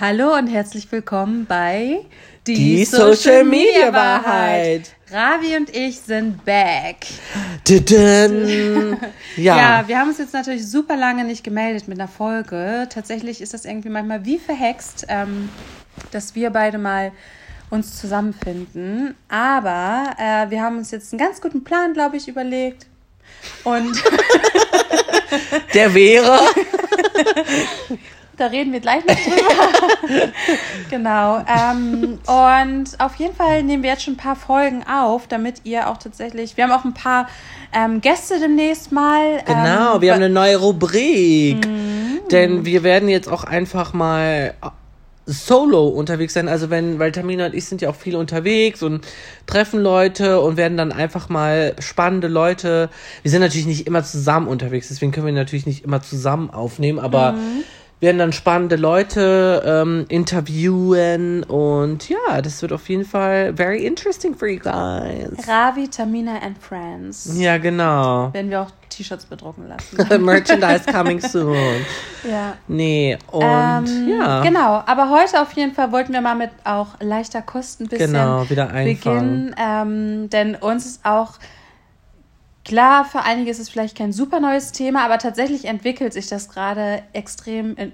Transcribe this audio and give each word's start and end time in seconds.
Hallo 0.00 0.36
und 0.36 0.46
herzlich 0.46 0.92
willkommen 0.92 1.44
bei 1.44 2.04
Die, 2.46 2.84
Social 2.84 3.42
Media 3.42 3.92
Wahrheit. 3.92 4.94
Ravi 5.10 5.56
und 5.56 5.74
ich 5.74 5.98
sind 5.98 6.44
back. 6.44 7.04
Ja. 9.36 9.56
Ja. 9.56 9.88
wir 9.88 9.98
haben 9.98 10.10
uns 10.10 10.18
jetzt 10.18 10.34
natürlich 10.34 10.68
super 10.68 10.96
lange 10.96 11.24
nicht 11.24 11.42
gemeldet 11.42 11.88
mit 11.88 11.98
einer 11.98 12.06
Folge. 12.06 12.86
Tatsächlich 12.88 13.40
ist 13.40 13.54
das 13.54 13.64
irgendwie 13.64 13.88
manchmal 13.88 14.24
wie 14.24 14.38
verhext, 14.38 15.04
ähm, 15.08 15.48
dass 16.12 16.36
wir 16.36 16.50
beide 16.50 16.78
mal 16.78 17.10
uns 17.68 18.00
zusammenfinden. 18.00 19.16
Aber 19.28 20.10
äh, 20.16 20.48
wir 20.48 20.62
haben 20.62 20.78
uns 20.78 20.92
jetzt 20.92 21.12
einen 21.12 21.18
ganz 21.18 21.40
guten 21.40 21.64
Plan, 21.64 21.92
glaube 21.92 22.18
ich, 22.18 22.28
überlegt. 22.28 22.86
Und 23.64 24.00
Der 25.74 25.92
wäre. 25.92 26.38
Da 28.38 28.46
reden 28.46 28.72
wir 28.72 28.78
gleich 28.78 29.04
noch 29.04 29.16
drüber. 29.16 30.28
genau. 30.90 31.44
Ähm, 31.46 32.18
und 32.26 33.00
auf 33.00 33.16
jeden 33.16 33.34
Fall 33.34 33.64
nehmen 33.64 33.82
wir 33.82 33.90
jetzt 33.90 34.04
schon 34.04 34.14
ein 34.14 34.18
paar 34.18 34.36
Folgen 34.36 34.84
auf, 34.86 35.26
damit 35.26 35.62
ihr 35.64 35.88
auch 35.88 35.96
tatsächlich. 35.96 36.56
Wir 36.56 36.64
haben 36.64 36.72
auch 36.72 36.84
ein 36.84 36.94
paar 36.94 37.28
ähm, 37.72 38.00
Gäste 38.00 38.38
demnächst 38.38 38.92
mal. 38.92 39.42
Genau, 39.44 39.96
ähm, 39.96 40.00
wir 40.00 40.12
haben 40.12 40.22
eine 40.22 40.32
neue 40.32 40.56
Rubrik. 40.56 41.66
Mhm. 41.66 42.20
Denn 42.30 42.64
wir 42.64 42.84
werden 42.84 43.08
jetzt 43.08 43.28
auch 43.28 43.42
einfach 43.42 43.92
mal 43.92 44.54
solo 45.28 45.88
unterwegs 45.88 46.32
sein. 46.32 46.48
Also 46.48 46.70
wenn, 46.70 46.98
weil 46.98 47.12
Tamina 47.12 47.46
und 47.46 47.54
ich 47.54 47.66
sind 47.66 47.82
ja 47.82 47.90
auch 47.90 47.94
viel 47.94 48.16
unterwegs 48.16 48.82
und 48.82 49.06
treffen 49.46 49.80
Leute 49.82 50.40
und 50.40 50.56
werden 50.56 50.78
dann 50.78 50.90
einfach 50.90 51.28
mal 51.28 51.74
spannende 51.80 52.28
Leute. 52.28 52.88
Wir 53.22 53.30
sind 53.30 53.42
natürlich 53.42 53.66
nicht 53.66 53.86
immer 53.86 54.02
zusammen 54.02 54.48
unterwegs, 54.48 54.88
deswegen 54.88 55.12
können 55.12 55.26
wir 55.26 55.32
natürlich 55.34 55.66
nicht 55.66 55.84
immer 55.84 56.02
zusammen 56.02 56.50
aufnehmen, 56.50 56.98
aber 56.98 57.32
Mhm. 57.32 57.64
Werden 58.00 58.18
dann 58.18 58.32
spannende 58.32 58.76
Leute 58.76 59.62
ähm, 59.66 60.04
interviewen 60.08 61.42
und 61.42 62.08
ja, 62.08 62.40
das 62.42 62.62
wird 62.62 62.72
auf 62.72 62.88
jeden 62.88 63.04
Fall 63.04 63.54
very 63.56 63.84
interesting 63.84 64.34
for 64.36 64.46
you 64.48 64.60
guys. 64.60 65.48
Ravi, 65.48 65.88
Tamina 65.88 66.38
and 66.42 66.56
Friends. 66.58 67.30
Ja, 67.38 67.58
genau. 67.58 68.32
Werden 68.32 68.50
wir 68.50 68.62
auch 68.62 68.70
T-Shirts 68.88 69.26
bedrucken 69.26 69.68
lassen. 69.68 70.22
Merchandise 70.24 70.84
coming 70.90 71.20
soon. 71.20 71.56
ja. 72.28 72.54
Nee, 72.68 73.18
und 73.32 73.42
Ähm, 73.42 74.08
ja. 74.08 74.42
Genau, 74.42 74.82
aber 74.86 75.10
heute 75.10 75.40
auf 75.42 75.52
jeden 75.52 75.74
Fall 75.74 75.90
wollten 75.92 76.12
wir 76.12 76.20
mal 76.20 76.36
mit 76.36 76.50
auch 76.64 76.88
leichter 77.00 77.42
Kost 77.42 77.80
ein 77.80 77.88
bisschen 77.88 78.12
Genau, 78.12 78.48
wieder 78.48 78.70
einfangen. 78.70 79.54
beginnen. 79.54 79.54
Ähm, 79.58 80.30
denn 80.30 80.54
uns 80.54 80.86
ist 80.86 81.04
auch 81.04 81.32
klar, 82.68 83.04
für 83.04 83.22
einige 83.22 83.50
ist 83.50 83.58
es 83.58 83.68
vielleicht 83.68 83.96
kein 83.96 84.12
super 84.12 84.38
neues 84.38 84.72
Thema, 84.72 85.04
aber 85.04 85.18
tatsächlich 85.18 85.64
entwickelt 85.64 86.12
sich 86.12 86.28
das 86.28 86.48
gerade 86.48 87.02
extrem, 87.12 87.74
in, 87.76 87.92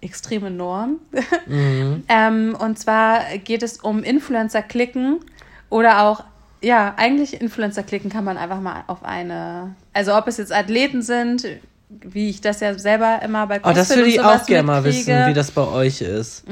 extrem 0.00 0.46
enorm. 0.46 1.00
Mhm. 1.46 2.04
ähm, 2.08 2.56
und 2.58 2.78
zwar 2.78 3.20
geht 3.44 3.62
es 3.62 3.78
um 3.78 4.02
Influencer-Klicken 4.02 5.20
oder 5.68 6.04
auch 6.04 6.24
ja, 6.60 6.94
eigentlich 6.96 7.40
Influencer-Klicken 7.40 8.10
kann 8.10 8.24
man 8.24 8.36
einfach 8.36 8.60
mal 8.60 8.82
auf 8.88 9.04
eine, 9.04 9.76
also 9.92 10.16
ob 10.16 10.26
es 10.26 10.38
jetzt 10.38 10.52
Athleten 10.52 11.02
sind, 11.02 11.46
wie 11.88 12.28
ich 12.28 12.40
das 12.40 12.60
ja 12.60 12.76
selber 12.78 13.20
immer 13.22 13.46
bei 13.46 13.58
Oh, 13.58 13.68
das 13.68 13.88
CrossFit 13.88 13.96
würde 13.96 14.10
ich 14.10 14.20
auch 14.20 14.44
gerne 14.44 14.62
mal 14.66 14.84
wissen, 14.84 15.26
wie 15.26 15.34
das 15.34 15.50
bei 15.50 15.66
euch 15.66 16.00
ist. 16.00 16.44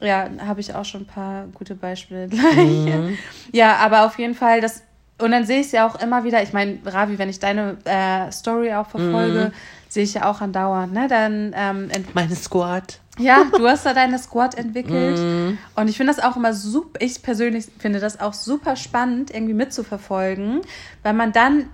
Ja, 0.00 0.28
habe 0.46 0.60
ich 0.60 0.74
auch 0.74 0.84
schon 0.84 1.02
ein 1.02 1.06
paar 1.06 1.46
gute 1.54 1.74
Beispiele 1.74 2.28
gleich. 2.28 2.56
Mhm. 2.56 3.18
Ja, 3.52 3.76
aber 3.76 4.06
auf 4.06 4.18
jeden 4.18 4.34
Fall, 4.34 4.60
das. 4.60 4.82
Und 5.22 5.30
dann 5.32 5.46
sehe 5.46 5.60
ich 5.60 5.66
es 5.66 5.72
ja 5.72 5.86
auch 5.86 6.00
immer 6.00 6.24
wieder. 6.24 6.42
Ich 6.42 6.52
meine, 6.52 6.78
Ravi, 6.84 7.18
wenn 7.18 7.28
ich 7.28 7.38
deine 7.38 7.76
äh, 7.84 8.30
Story 8.32 8.72
auch 8.74 8.86
verfolge, 8.88 9.46
Mhm. 9.46 9.52
sehe 9.88 10.04
ich 10.04 10.14
ja 10.14 10.24
auch 10.30 10.40
andauernd. 10.40 10.92
Ne? 10.92 11.06
Dann, 11.08 11.54
ähm, 11.56 11.88
Meine 12.14 12.34
Squad. 12.36 12.98
ja, 13.18 13.44
du 13.56 13.66
hast 13.68 13.84
da 13.86 13.94
deine 13.94 14.18
Squad 14.18 14.56
entwickelt. 14.56 15.18
Mhm. 15.18 15.58
Und 15.76 15.88
ich 15.88 15.96
finde 15.96 16.12
das 16.14 16.22
auch 16.24 16.36
immer 16.36 16.52
super. 16.54 16.98
Ich 17.00 17.22
persönlich 17.22 17.66
finde 17.78 18.00
das 18.00 18.20
auch 18.20 18.32
super 18.34 18.76
spannend, 18.76 19.30
irgendwie 19.32 19.54
mitzuverfolgen, 19.54 20.60
weil 21.02 21.12
man 21.14 21.32
dann 21.32 21.68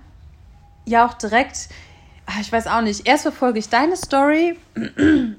ja 0.85 1.05
auch 1.05 1.13
direkt. 1.13 1.69
ah, 2.25 2.39
Ich 2.41 2.51
weiß 2.51 2.67
auch 2.67 2.81
nicht. 2.81 3.07
Erst 3.07 3.23
verfolge 3.23 3.57
ich 3.59 3.69
deine 3.69 3.95
Story 3.95 4.57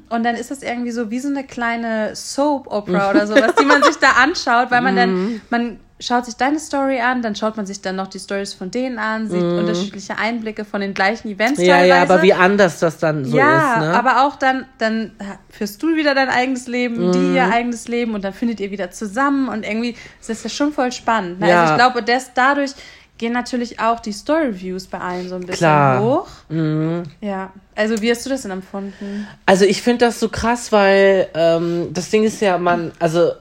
und 0.09 0.25
dann 0.25 0.35
ist 0.37 0.51
das 0.51 0.63
irgendwie 0.63 0.91
so 0.91 1.11
wie 1.11 1.21
so 1.21 1.29
eine 1.29 1.45
kleine 1.45 2.15
Soap-Opera 2.17 3.11
oder 3.11 3.27
sowas, 3.27 3.53
die 3.61 3.65
man 3.65 3.83
sich 3.83 3.97
da 3.97 4.13
anschaut, 4.23 4.71
weil 4.71 4.81
man 4.81 4.95
Mhm. 4.95 4.97
dann, 4.97 5.41
man 5.51 5.81
schaut 6.01 6.25
sich 6.25 6.35
deine 6.37 6.59
Story 6.59 6.99
an, 7.01 7.23
dann 7.23 7.37
schaut 7.37 7.57
man 7.57 7.67
sich 7.67 7.81
dann 7.83 7.97
noch 7.97 8.07
die 8.09 8.19
Stories 8.19 8.55
von 8.55 8.71
denen 8.71 8.99
an, 8.99 9.29
sieht 9.29 9.43
unterschiedliche 9.43 10.19
Einblicke 10.19 10.65
von 10.65 10.81
den 10.81 10.95
gleichen 10.95 11.29
Events 11.29 11.59
Mhm. 11.61 11.67
Ja, 11.67 11.75
teilweise. 11.77 11.89
ja, 11.97 12.03
aber 12.03 12.23
wie 12.23 12.33
anders 12.33 12.79
das 12.81 12.99
dann 12.99 13.25
so 13.25 13.37
ja, 13.37 13.75
ist, 13.75 13.81
ne? 13.81 13.95
aber 13.99 14.25
auch 14.27 14.37
dann, 14.37 14.65
dann 14.79 15.13
führst 15.51 15.83
du 15.83 15.95
wieder 15.97 16.15
dein 16.15 16.29
eigenes 16.31 16.67
Leben, 16.67 17.09
Mhm. 17.09 17.13
die 17.13 17.35
ihr 17.37 17.45
eigenes 17.53 17.87
Leben 17.89 18.15
und 18.15 18.25
dann 18.25 18.33
findet 18.33 18.61
ihr 18.61 18.71
wieder 18.71 18.91
zusammen 18.91 19.49
und 19.49 19.65
irgendwie 19.67 19.95
ist 20.21 20.29
das 20.31 20.43
ja 20.43 20.51
schon 20.51 20.73
voll 20.73 20.91
spannend. 20.93 21.41
Ne? 21.41 21.51
Ja. 21.51 21.61
Also 21.63 21.73
ich 21.75 21.79
glaube, 21.79 22.03
das, 22.03 22.33
dadurch 22.35 22.73
gehen 23.19 23.35
natürlich 23.35 23.79
auch 23.81 24.01
die 24.01 24.13
Story-Views 24.13 24.87
bei 24.87 24.99
allen 24.99 25.29
so 25.29 25.35
ein 25.35 25.43
bisschen 25.43 25.59
Klar. 25.59 26.01
Mhm. 26.01 26.05
hoch. 26.07 26.29
Ja, 27.21 27.53
also 27.77 28.01
wie 28.01 28.11
hast 28.11 28.25
du 28.25 28.31
das 28.31 28.43
denn 28.43 28.51
empfunden? 28.51 29.27
Also 29.45 29.67
ich 29.67 29.83
finde 29.83 30.07
das 30.07 30.19
so 30.19 30.31
krass, 30.31 30.73
weil 30.73 31.29
ähm, 31.35 31.89
das 31.93 32.09
Ding 32.09 32.25
ist 32.25 32.41
ja, 32.41 32.57
man, 32.57 32.93
also 32.99 33.33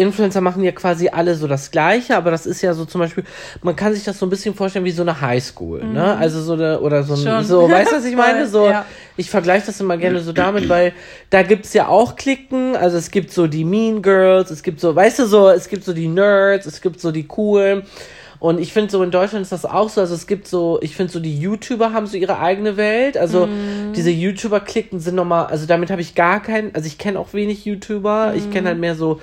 Influencer 0.00 0.40
machen 0.40 0.62
ja 0.64 0.72
quasi 0.72 1.08
alle 1.08 1.34
so 1.34 1.46
das 1.46 1.70
Gleiche, 1.70 2.16
aber 2.16 2.30
das 2.30 2.46
ist 2.46 2.62
ja 2.62 2.72
so 2.74 2.84
zum 2.84 3.00
Beispiel, 3.00 3.24
man 3.62 3.76
kann 3.76 3.94
sich 3.94 4.04
das 4.04 4.18
so 4.18 4.26
ein 4.26 4.30
bisschen 4.30 4.54
vorstellen 4.54 4.84
wie 4.84 4.90
so 4.90 5.02
eine 5.02 5.20
Highschool, 5.20 5.84
ne? 5.84 6.16
Also 6.16 6.42
so 6.42 6.54
eine, 6.54 6.80
oder 6.80 7.02
so 7.04 7.14
ein, 7.14 7.20
Mhm. 7.20 7.24
Schon. 7.24 7.44
so, 7.44 7.70
weißt 7.70 7.92
du, 7.92 7.96
was 7.96 8.04
ich 8.04 8.16
meine? 8.26 8.46
So, 8.48 8.66
ja. 8.68 8.84
ich 9.16 9.30
vergleiche 9.30 9.66
das 9.66 9.80
immer 9.80 9.96
gerne 9.96 10.20
so 10.20 10.32
damit, 10.32 10.68
weil 10.68 10.92
da 11.30 11.42
gibt's 11.42 11.72
ja 11.74 11.88
auch 11.88 12.16
Klicken, 12.16 12.74
also 12.76 12.96
es 12.96 13.10
gibt 13.10 13.30
so 13.30 13.46
die 13.46 13.64
Mean 13.64 14.02
Girls, 14.02 14.50
es 14.50 14.62
gibt 14.62 14.80
so, 14.80 14.94
weißt 14.96 15.18
du, 15.20 15.26
so, 15.26 15.48
es 15.48 15.68
gibt 15.68 15.84
so 15.84 15.92
die 15.92 16.08
Nerds, 16.08 16.66
es 16.66 16.80
gibt 16.80 17.00
so 17.00 17.12
die 17.12 17.26
Coolen. 17.26 17.82
Und 18.38 18.58
ich 18.58 18.72
finde 18.72 18.90
so 18.90 19.02
in 19.02 19.10
Deutschland 19.10 19.42
ist 19.42 19.52
das 19.52 19.66
auch 19.66 19.90
so, 19.90 20.00
also 20.00 20.14
es 20.14 20.26
gibt 20.26 20.48
so, 20.48 20.78
ich 20.80 20.96
finde 20.96 21.12
so 21.12 21.20
die 21.20 21.38
YouTuber 21.38 21.92
haben 21.92 22.06
so 22.06 22.16
ihre 22.16 22.38
eigene 22.38 22.78
Welt, 22.78 23.18
also 23.18 23.48
Mhm. 23.48 23.92
diese 23.94 24.10
YouTuber-Klicken 24.10 24.98
sind 24.98 25.14
nochmal, 25.14 25.46
also 25.46 25.66
damit 25.66 25.90
habe 25.90 26.00
ich 26.00 26.14
gar 26.14 26.42
keinen, 26.42 26.74
also 26.74 26.86
ich 26.86 26.96
kenne 26.96 27.18
auch 27.18 27.34
wenig 27.34 27.66
YouTuber, 27.66 28.32
ich 28.34 28.46
Mhm. 28.46 28.50
kenne 28.50 28.68
halt 28.68 28.78
mehr 28.78 28.94
so 28.94 29.20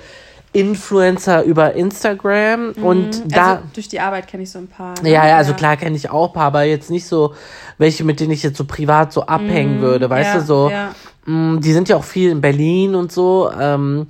Influencer 0.60 1.42
über 1.44 1.74
Instagram 1.74 2.72
und 2.82 3.34
da... 3.34 3.50
also 3.52 3.62
durch 3.74 3.88
die 3.88 4.00
Arbeit 4.00 4.26
kenne 4.28 4.42
ich 4.42 4.50
so 4.50 4.58
ein 4.58 4.68
paar. 4.68 4.94
ne? 5.02 5.10
Ja, 5.10 5.26
ja, 5.26 5.36
also 5.36 5.54
klar 5.54 5.76
kenne 5.76 5.96
ich 5.96 6.10
auch 6.10 6.28
ein 6.28 6.32
paar, 6.34 6.46
aber 6.46 6.62
jetzt 6.64 6.90
nicht 6.90 7.06
so 7.06 7.34
welche, 7.78 8.04
mit 8.04 8.20
denen 8.20 8.32
ich 8.32 8.42
jetzt 8.42 8.56
so 8.58 8.64
privat 8.64 9.12
so 9.12 9.22
abhängen 9.26 9.80
würde, 9.80 10.08
weißt 10.10 10.30
Mhm. 10.30 10.34
ja, 10.34 10.40
du, 10.40 10.46
so. 10.46 10.70
ja. 10.70 10.94
Mm, 11.26 11.60
Die 11.60 11.72
sind 11.72 11.88
ja 11.88 11.96
auch 11.96 12.04
viel 12.04 12.30
in 12.30 12.40
Berlin 12.40 12.94
und 12.94 13.12
so. 13.12 13.50
Ähm, 13.58 14.06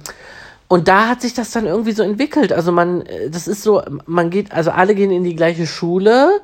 und 0.68 0.86
da 0.88 1.08
hat 1.08 1.22
sich 1.22 1.34
das 1.34 1.50
dann 1.50 1.66
irgendwie 1.66 1.92
so 1.92 2.02
entwickelt. 2.02 2.52
Also 2.52 2.72
man, 2.72 3.02
äh, 3.02 3.30
das 3.30 3.48
ist 3.48 3.62
so, 3.62 3.82
man 4.06 4.30
geht, 4.30 4.52
also 4.52 4.70
alle 4.70 4.94
gehen 4.94 5.10
in 5.10 5.24
die 5.24 5.34
gleiche 5.36 5.66
Schule 5.66 6.40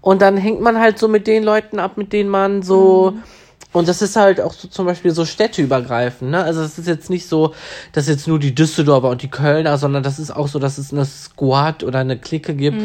und 0.00 0.20
dann 0.22 0.36
hängt 0.36 0.60
man 0.60 0.78
halt 0.80 0.98
so 0.98 1.08
mit 1.08 1.26
den 1.26 1.42
Leuten 1.44 1.78
ab, 1.78 1.96
mit 1.96 2.12
denen 2.12 2.28
man 2.30 2.62
so. 2.62 3.14
Und 3.72 3.86
das 3.86 4.00
ist 4.00 4.16
halt 4.16 4.40
auch 4.40 4.54
so 4.54 4.66
zum 4.68 4.86
Beispiel 4.86 5.10
so 5.10 5.24
städteübergreifend, 5.26 6.30
ne? 6.30 6.42
Also 6.42 6.62
es 6.62 6.78
ist 6.78 6.86
jetzt 6.86 7.10
nicht 7.10 7.28
so, 7.28 7.54
dass 7.92 8.08
jetzt 8.08 8.26
nur 8.26 8.38
die 8.38 8.54
Düsseldorfer 8.54 9.10
und 9.10 9.22
die 9.22 9.28
Kölner, 9.28 9.76
sondern 9.76 10.02
das 10.02 10.18
ist 10.18 10.30
auch 10.30 10.48
so, 10.48 10.58
dass 10.58 10.78
es 10.78 10.92
eine 10.92 11.04
Squad 11.04 11.84
oder 11.84 11.98
eine 11.98 12.18
Clique 12.18 12.54
gibt, 12.54 12.80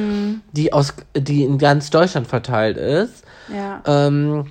die 0.52 0.74
aus, 0.74 0.94
die 1.16 1.44
in 1.44 1.58
ganz 1.58 1.90
Deutschland 1.90 2.28
verteilt 2.28 2.78
ist. 2.78 3.24
Ja. 3.54 3.82
Ähm, 3.86 4.46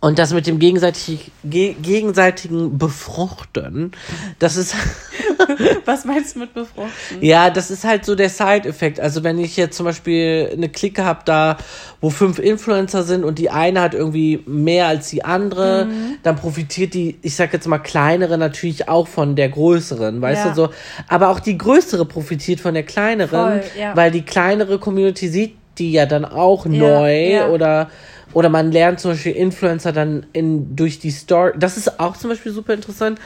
und 0.00 0.18
das 0.18 0.32
mit 0.32 0.46
dem 0.46 0.58
gegenseitig, 0.58 1.30
ge 1.44 1.74
gegenseitigen 1.74 2.78
Befruchten, 2.78 3.92
das 4.38 4.56
ist, 4.56 4.74
Was 5.84 6.04
meinst 6.06 6.34
du 6.36 6.40
mit 6.40 6.54
befruchten? 6.54 6.90
ja, 7.20 7.50
das 7.50 7.70
ist 7.70 7.84
halt 7.84 8.04
so 8.04 8.14
der 8.14 8.30
Side-Effekt. 8.30 8.98
Also 8.98 9.24
wenn 9.24 9.38
ich 9.38 9.56
jetzt 9.56 9.76
zum 9.76 9.84
Beispiel 9.84 10.48
eine 10.52 10.68
Clique 10.70 11.04
habe 11.04 11.20
da, 11.24 11.58
wo 12.00 12.08
fünf 12.08 12.38
Influencer 12.38 13.02
sind 13.02 13.24
und 13.24 13.38
die 13.38 13.50
eine 13.50 13.80
hat 13.82 13.94
irgendwie 13.94 14.42
mehr 14.46 14.86
als 14.86 15.10
die 15.10 15.24
andere, 15.24 15.88
dann 16.22 16.36
profitiert 16.36 16.94
die, 16.94 17.18
ich 17.22 17.36
sag 17.36 17.52
jetzt 17.52 17.66
mal 17.68 17.78
kleinere 17.78 18.38
natürlich 18.38 18.88
auch 18.88 19.06
von 19.08 19.36
der 19.36 19.50
größeren, 19.50 20.20
weißt 20.22 20.44
Ja. 20.44 20.50
du 20.50 20.54
so. 20.56 20.68
Aber 21.08 21.28
auch 21.28 21.40
die 21.40 21.58
größere 21.58 22.06
profitiert 22.06 22.60
von 22.60 22.72
der 22.74 22.84
kleineren, 22.84 23.60
Voll, 23.60 23.62
ja. 23.78 23.94
weil 23.96 24.10
die 24.10 24.22
kleinere 24.22 24.78
Community 24.78 25.28
sieht 25.28 25.56
die 25.78 25.92
ja 25.92 26.06
dann 26.06 26.24
auch 26.24 26.66
neu 26.66 27.32
ja. 27.32 27.48
oder 27.48 27.90
oder 28.34 28.48
man 28.50 28.70
lernt 28.72 29.00
zum 29.00 29.12
Beispiel 29.12 29.32
Influencer 29.32 29.92
dann 29.92 30.26
in, 30.32 30.76
durch 30.76 30.98
die 30.98 31.10
Story. 31.10 31.52
Das 31.56 31.76
ist 31.76 31.98
auch 32.00 32.16
zum 32.16 32.30
Beispiel 32.30 32.52
super 32.52 32.74
interessant. 32.74 33.18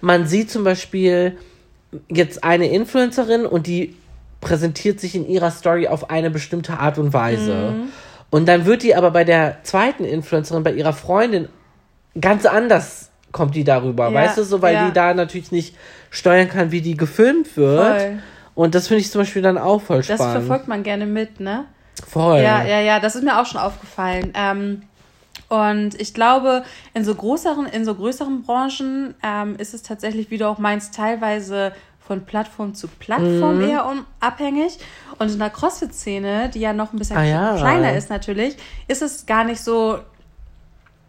Man 0.00 0.26
sieht 0.26 0.50
zum 0.50 0.64
Beispiel 0.64 1.36
jetzt 2.08 2.42
eine 2.42 2.68
Influencerin 2.70 3.44
und 3.44 3.66
die 3.66 3.94
präsentiert 4.40 4.98
sich 4.98 5.14
in 5.14 5.28
ihrer 5.28 5.50
Story 5.50 5.86
auf 5.88 6.10
eine 6.10 6.30
bestimmte 6.30 6.78
Art 6.78 6.98
und 6.98 7.12
Weise. 7.12 7.74
Und 8.30 8.48
dann 8.48 8.64
wird 8.64 8.82
die 8.82 8.94
aber 8.94 9.10
bei 9.10 9.24
der 9.24 9.58
zweiten 9.62 10.04
Influencerin, 10.04 10.62
bei 10.62 10.72
ihrer 10.72 10.92
Freundin, 10.94 11.48
ganz 12.20 12.46
anders 12.46 13.10
kommt 13.30 13.54
die 13.54 13.64
darüber, 13.64 14.08
Ja, 14.08 14.14
weißt 14.14 14.38
du, 14.38 14.44
so, 14.44 14.60
weil 14.62 14.74
ja. 14.74 14.86
die 14.86 14.92
da 14.92 15.14
natürlich 15.14 15.52
nicht 15.52 15.76
steuern 16.10 16.48
kann, 16.48 16.70
wie 16.70 16.80
die 16.80 16.96
gefilmt 16.96 17.56
wird. 17.56 18.00
Voll. 18.00 18.18
Und 18.54 18.74
das 18.74 18.88
finde 18.88 19.00
ich 19.00 19.10
zum 19.10 19.22
Beispiel 19.22 19.42
dann 19.42 19.58
auch 19.58 19.80
voll 19.80 19.98
Das 19.98 20.06
spannend. 20.06 20.32
verfolgt 20.44 20.68
man 20.68 20.82
gerne 20.82 21.06
mit, 21.06 21.40
ne? 21.40 21.64
Voll. 22.08 22.40
Ja, 22.40 22.64
ja, 22.64 22.80
ja, 22.80 23.00
das 23.00 23.14
ist 23.16 23.24
mir 23.24 23.40
auch 23.40 23.46
schon 23.46 23.60
aufgefallen. 23.60 24.32
Ähm, 24.34 24.82
Und 25.48 26.00
ich 26.00 26.14
glaube, 26.14 26.64
in 26.94 27.04
so 27.04 27.14
größeren, 27.14 27.66
in 27.66 27.84
so 27.84 27.94
größeren 27.94 28.42
Branchen 28.42 29.14
ähm, 29.22 29.56
ist 29.58 29.74
es 29.74 29.82
tatsächlich, 29.82 30.30
wie 30.30 30.38
du 30.38 30.48
auch 30.48 30.58
meinst, 30.58 30.94
teilweise 30.94 31.72
von 32.00 32.24
Plattform 32.24 32.74
zu 32.74 32.88
Plattform 32.88 33.58
Mhm. 33.58 33.68
eher 33.68 33.86
um, 33.86 34.06
abhängig. 34.18 34.78
Und 35.18 35.30
in 35.30 35.38
der 35.38 35.50
CrossFit-Szene, 35.50 36.48
die 36.48 36.60
ja 36.60 36.72
noch 36.72 36.92
ein 36.94 36.98
bisschen 36.98 37.18
Ah, 37.18 37.24
ja. 37.24 37.56
kleiner 37.56 37.92
ist 37.94 38.08
natürlich, 38.08 38.56
ist 38.88 39.02
es 39.02 39.26
gar 39.26 39.44
nicht 39.44 39.60
so, 39.62 39.98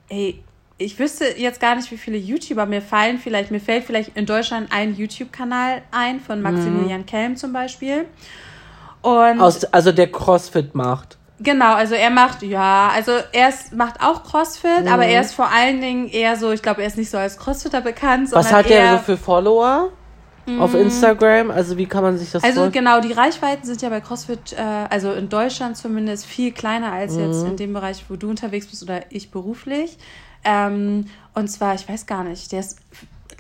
ey, 0.10 0.44
ich 0.78 1.00
wüsste 1.00 1.26
jetzt 1.38 1.62
gar 1.62 1.76
nicht, 1.76 1.90
wie 1.92 1.98
viele 1.98 2.18
YouTuber 2.18 2.66
mir 2.66 2.82
fallen. 2.82 3.20
Vielleicht, 3.20 3.50
mir 3.52 3.62
fällt 3.62 3.86
vielleicht 3.86 4.18
in 4.18 4.26
Deutschland 4.26 4.74
ein 4.74 4.94
YouTube-Kanal 4.96 5.84
ein 5.92 6.20
von 6.20 6.42
Maximilian 6.42 7.06
Kelm 7.06 7.38
zum 7.38 7.54
Beispiel. 7.54 8.06
Und 9.04 9.40
Aus, 9.42 9.64
also 9.66 9.92
der 9.92 10.12
CrossFit 10.12 10.74
macht. 10.74 11.18
Genau, 11.40 11.74
also 11.74 11.94
er 11.94 12.10
macht, 12.10 12.42
ja, 12.42 12.90
also 12.96 13.12
er 13.34 13.50
ist, 13.50 13.74
macht 13.74 14.02
auch 14.02 14.24
CrossFit, 14.24 14.88
aber 14.88 15.04
Mhm. 15.04 15.10
er 15.12 15.22
ist 15.22 15.34
vor 15.34 15.52
allen 15.52 15.82
Dingen 15.82 16.08
eher 16.08 16.36
so, 16.38 16.52
ich 16.52 16.62
glaube, 16.62 16.82
er 16.82 16.88
ist 16.88 16.98
nicht 16.98 17.10
so 17.10 17.18
als 17.18 17.38
CrossFitter 17.38 17.82
bekannt, 17.82 18.30
Was 18.32 18.52
hat 18.52 18.70
der 18.70 18.80
eher, 18.80 18.98
so 18.98 19.04
für 19.04 19.18
Follower 19.18 19.90
auf 20.60 20.74
Instagram? 20.74 21.52
Also 21.52 21.76
wie 21.78 21.86
kann 21.86 22.04
man 22.04 22.18
sich 22.18 22.32
das 22.32 22.44
Also 22.44 22.62
vorstellen? 22.62 22.86
genau, 22.86 23.02
die 23.02 23.12
Reichweiten 23.12 23.66
sind 23.66 23.82
ja 23.82 23.90
bei 23.90 24.00
CrossFit, 24.00 24.54
äh, 24.54 24.62
also 24.90 25.12
in 25.12 25.28
Deutschland 25.28 25.76
zumindest, 25.76 26.26
viel 26.26 26.54
kleiner 26.54 26.94
als 26.94 27.14
Mhm. 27.18 27.20
jetzt 27.20 27.44
in 27.46 27.58
dem 27.58 27.74
Bereich, 27.74 28.06
wo 28.08 28.16
du 28.16 28.30
unterwegs 28.30 28.68
bist 28.68 28.82
oder 28.84 29.02
ich 29.10 29.30
beruflich. 29.32 29.98
Ähm, 30.46 31.06
und 31.34 31.48
zwar, 31.50 31.76
ich 31.76 31.88
weiß 31.90 32.06
gar 32.06 32.24
nicht, 32.24 32.52
der 32.54 32.62
ist, 32.62 32.78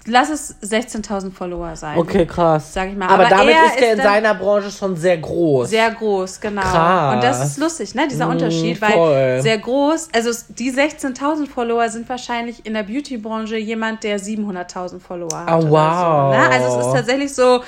lass 0.07 0.29
es 0.29 0.55
16.000 0.61 1.31
Follower 1.31 1.75
sein. 1.75 1.97
Okay, 1.97 2.25
krass. 2.25 2.73
Sag 2.73 2.89
ich 2.89 2.95
mal. 2.97 3.05
Aber, 3.05 3.25
Aber 3.25 3.29
damit 3.29 3.55
er 3.55 3.65
ist 3.67 3.75
ist 3.79 3.93
in 3.93 4.01
seiner 4.01 4.33
Branche 4.35 4.69
schon 4.71 4.95
sehr 4.95 5.17
groß. 5.17 5.69
Sehr 5.69 5.91
groß, 5.91 6.39
genau. 6.41 6.61
Krass. 6.61 7.15
Und 7.15 7.23
das 7.23 7.45
ist 7.45 7.57
lustig, 7.57 7.95
ne, 7.95 8.07
dieser 8.07 8.27
Mm, 8.27 8.31
Unterschied, 8.31 8.81
weil 8.81 8.91
voll. 8.91 9.41
sehr 9.41 9.57
groß, 9.57 10.09
also 10.13 10.31
die 10.49 10.71
16.000 10.71 11.47
Follower 11.47 11.87
sind 11.89 12.07
wahrscheinlich 12.09 12.65
in 12.65 12.73
der 12.73 12.83
Beauty-Branche 12.83 13.57
jemand, 13.57 14.03
der 14.03 14.19
700.000 14.19 14.99
Follower 14.99 15.45
hat. 15.45 15.51
Oh, 15.53 15.67
oder 15.67 15.69
wow. 15.71 16.33
So, 16.33 16.39
ne? 16.39 16.49
Also 16.51 16.79
es 16.79 16.85
ist 16.87 16.93
tatsächlich 16.93 17.33
so, 17.33 17.63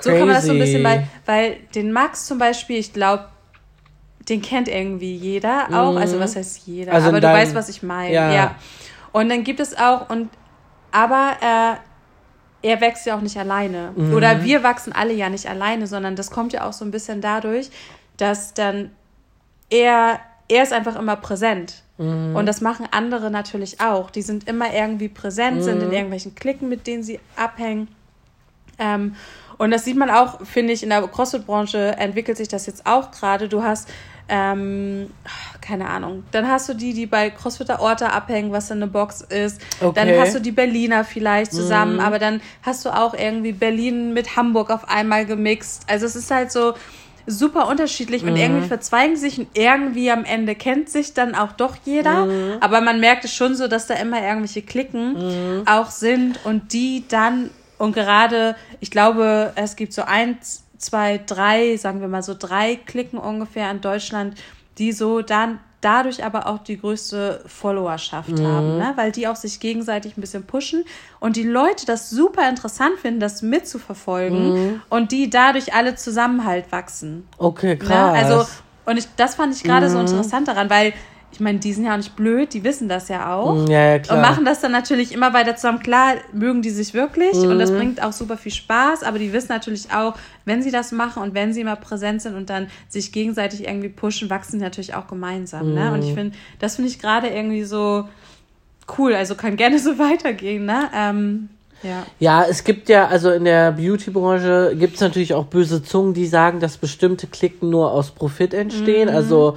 so 0.00 0.10
kann 0.10 0.20
man 0.20 0.28
das 0.34 0.44
so 0.46 0.52
ein 0.52 0.58
bisschen 0.58 0.82
Crazy. 0.82 1.06
bei, 1.26 1.32
weil 1.32 1.56
den 1.74 1.92
Max 1.92 2.26
zum 2.26 2.38
Beispiel, 2.38 2.78
ich 2.78 2.92
glaube, 2.92 3.24
den 4.28 4.40
kennt 4.42 4.68
irgendwie 4.68 5.16
jeder 5.16 5.66
auch. 5.72 5.96
Also 5.96 6.20
was 6.20 6.36
heißt 6.36 6.60
jeder? 6.66 6.92
Also 6.92 7.08
aber 7.08 7.20
du 7.20 7.26
weißt, 7.26 7.54
was 7.54 7.68
ich 7.68 7.82
meine. 7.82 8.14
Ja. 8.14 8.32
Ja. 8.32 8.54
Und 9.12 9.28
dann 9.28 9.42
gibt 9.42 9.58
es 9.58 9.76
auch, 9.76 10.08
und 10.08 10.28
aber 10.92 11.36
äh, 11.40 12.68
er 12.68 12.80
wächst 12.80 13.06
ja 13.06 13.16
auch 13.16 13.20
nicht 13.20 13.38
alleine. 13.38 13.92
Mhm. 13.94 14.14
Oder 14.14 14.44
wir 14.44 14.62
wachsen 14.62 14.92
alle 14.92 15.12
ja 15.12 15.28
nicht 15.28 15.48
alleine, 15.48 15.86
sondern 15.86 16.16
das 16.16 16.30
kommt 16.30 16.52
ja 16.52 16.66
auch 16.66 16.72
so 16.72 16.84
ein 16.84 16.90
bisschen 16.90 17.20
dadurch, 17.20 17.70
dass 18.16 18.54
dann 18.54 18.90
er, 19.70 20.20
er 20.48 20.62
ist 20.62 20.72
einfach 20.72 20.96
immer 20.96 21.16
präsent. 21.16 21.82
Mhm. 21.96 22.34
Und 22.36 22.46
das 22.46 22.60
machen 22.60 22.86
andere 22.90 23.30
natürlich 23.30 23.80
auch. 23.80 24.10
Die 24.10 24.22
sind 24.22 24.48
immer 24.48 24.72
irgendwie 24.74 25.08
präsent, 25.08 25.62
sind 25.62 25.78
Mhm. 25.78 25.84
in 25.84 25.92
irgendwelchen 25.92 26.34
Klicken, 26.34 26.68
mit 26.68 26.86
denen 26.86 27.02
sie 27.02 27.20
abhängen. 27.36 27.88
Ähm, 28.78 29.14
und 29.60 29.70
das 29.70 29.84
sieht 29.84 29.96
man 29.98 30.08
auch, 30.08 30.40
finde 30.46 30.72
ich, 30.72 30.82
in 30.82 30.88
der 30.88 31.02
CrossFit-Branche 31.06 31.96
entwickelt 31.98 32.38
sich 32.38 32.48
das 32.48 32.64
jetzt 32.64 32.86
auch 32.86 33.10
gerade. 33.10 33.46
Du 33.46 33.62
hast, 33.62 33.90
ähm, 34.28 35.10
keine 35.60 35.86
Ahnung, 35.86 36.24
dann 36.32 36.48
hast 36.48 36.70
du 36.70 36.74
die, 36.74 36.94
die 36.94 37.04
bei 37.04 37.28
CrossFitter 37.28 37.78
Orte 37.80 38.10
abhängen, 38.10 38.52
was 38.52 38.68
dann 38.68 38.78
eine 38.78 38.86
Box 38.86 39.20
ist. 39.20 39.60
Dann 39.80 39.90
Okay. 39.90 40.18
hast 40.18 40.34
du 40.34 40.40
die 40.40 40.50
Berliner 40.52 41.04
vielleicht 41.04 41.52
zusammen, 41.52 42.00
aber 42.00 42.18
dann 42.18 42.40
hast 42.62 42.86
du 42.86 42.88
auch 42.90 43.12
irgendwie 43.12 43.52
Berlin 43.52 44.14
mit 44.14 44.34
Hamburg 44.36 44.70
auf 44.70 44.88
einmal 44.88 45.26
gemixt. 45.26 45.82
Also 45.88 46.06
es 46.06 46.16
ist 46.16 46.30
halt 46.30 46.50
so 46.50 46.72
super 47.26 47.68
unterschiedlich 47.68 48.22
und 48.24 48.36
irgendwie 48.36 48.66
verzweigen 48.66 49.16
sich 49.16 49.38
und 49.38 49.48
irgendwie 49.52 50.10
am 50.10 50.24
Ende 50.24 50.54
kennt 50.54 50.88
sich 50.88 51.12
dann 51.12 51.34
auch 51.34 51.52
doch 51.52 51.76
jeder. 51.84 52.26
Aber 52.60 52.80
man 52.80 52.98
merkt 52.98 53.26
es 53.26 53.34
schon 53.34 53.54
so, 53.54 53.68
dass 53.68 53.86
da 53.86 53.94
immer 53.94 54.22
irgendwelche 54.22 54.62
Klicken 54.62 55.64
auch 55.66 55.90
sind 55.90 56.40
und 56.44 56.72
die 56.72 57.04
dann 57.08 57.50
und 57.80 57.92
gerade, 57.94 58.56
ich 58.80 58.90
glaube, 58.90 59.52
es 59.56 59.74
gibt 59.74 59.94
so 59.94 60.02
eins, 60.02 60.64
zwei, 60.76 61.18
drei, 61.24 61.76
sagen 61.78 62.02
wir 62.02 62.08
mal 62.08 62.22
so 62.22 62.34
drei 62.38 62.76
Klicken 62.76 63.18
ungefähr 63.18 63.70
in 63.70 63.80
Deutschland, 63.80 64.38
die 64.76 64.92
so 64.92 65.22
dann 65.22 65.60
dadurch 65.80 66.22
aber 66.22 66.46
auch 66.46 66.58
die 66.58 66.78
größte 66.78 67.42
Followerschaft 67.46 68.32
haben, 68.32 68.76
ne? 68.76 68.92
weil 68.96 69.12
die 69.12 69.26
auch 69.26 69.36
sich 69.36 69.60
gegenseitig 69.60 70.18
ein 70.18 70.20
bisschen 70.20 70.44
pushen 70.44 70.84
und 71.20 71.36
die 71.36 71.42
Leute 71.42 71.86
das 71.86 72.10
super 72.10 72.46
interessant 72.50 72.98
finden, 73.00 73.18
das 73.18 73.40
mitzuverfolgen 73.40 74.82
und 74.90 75.10
die 75.10 75.30
dadurch 75.30 75.72
alle 75.72 75.94
zusammen 75.94 76.44
halt 76.44 76.70
wachsen. 76.72 77.26
Okay, 77.38 77.68
Ne? 77.68 77.76
krass. 77.78 78.24
Also, 78.24 78.46
und 78.84 78.98
ich, 78.98 79.06
das 79.16 79.36
fand 79.36 79.54
ich 79.54 79.62
gerade 79.62 79.88
so 79.88 79.98
interessant 79.98 80.48
daran, 80.48 80.68
weil 80.68 80.92
ich 81.32 81.40
meine, 81.40 81.58
die 81.58 81.72
sind 81.72 81.84
ja 81.84 81.92
auch 81.92 81.96
nicht 81.96 82.16
blöd, 82.16 82.52
die 82.52 82.64
wissen 82.64 82.88
das 82.88 83.08
ja 83.08 83.34
auch. 83.34 83.54
Mm, 83.54 83.70
ja, 83.70 83.90
ja, 83.92 83.98
klar. 83.98 84.16
Und 84.16 84.22
machen 84.22 84.44
das 84.44 84.60
dann 84.60 84.72
natürlich 84.72 85.12
immer 85.12 85.32
weiter 85.32 85.54
zusammen. 85.56 85.80
Klar, 85.80 86.14
mögen 86.32 86.60
die 86.60 86.70
sich 86.70 86.92
wirklich 86.92 87.34
und 87.34 87.54
Mhm. 87.54 87.58
das 87.58 87.70
bringt 87.70 88.02
auch 88.02 88.12
super 88.12 88.36
viel 88.36 88.52
Spaß, 88.52 89.02
aber 89.04 89.18
die 89.18 89.32
wissen 89.32 89.48
natürlich 89.48 89.92
auch, 89.92 90.14
wenn 90.44 90.62
sie 90.62 90.70
das 90.70 90.92
machen 90.92 91.22
und 91.22 91.34
wenn 91.34 91.52
sie 91.52 91.60
immer 91.60 91.76
präsent 91.76 92.22
sind 92.22 92.34
und 92.34 92.50
dann 92.50 92.66
sich 92.88 93.12
gegenseitig 93.12 93.64
irgendwie 93.66 93.88
pushen, 93.88 94.28
wachsen 94.28 94.58
die 94.58 94.64
natürlich 94.64 94.94
auch 94.94 95.06
gemeinsam. 95.06 95.72
Ne? 95.72 95.84
Mhm. 95.84 95.92
Und 95.92 96.02
ich 96.04 96.14
finde, 96.14 96.36
das 96.58 96.76
finde 96.76 96.90
ich 96.90 96.98
gerade 96.98 97.28
irgendwie 97.28 97.64
so 97.64 98.08
cool. 98.98 99.14
Also 99.14 99.34
kann 99.34 99.56
gerne 99.56 99.78
so 99.78 99.98
weitergehen, 99.98 100.64
ne? 100.64 100.88
Ähm, 100.94 101.48
ja. 101.82 102.04
Ja, 102.18 102.44
es 102.44 102.64
gibt 102.64 102.90
ja, 102.90 103.06
also 103.06 103.30
in 103.30 103.44
der 103.44 103.72
Beauty-Branche 103.72 104.74
gibt 104.78 104.96
es 104.96 105.00
natürlich 105.00 105.32
auch 105.32 105.46
böse 105.46 105.82
Zungen, 105.82 106.12
die 106.12 106.26
sagen, 106.26 106.60
dass 106.60 106.76
bestimmte 106.76 107.26
Klicken 107.26 107.70
nur 107.70 107.92
aus 107.92 108.10
Profit 108.10 108.52
entstehen. 108.52 109.08
Mhm. 109.08 109.14
Also 109.14 109.56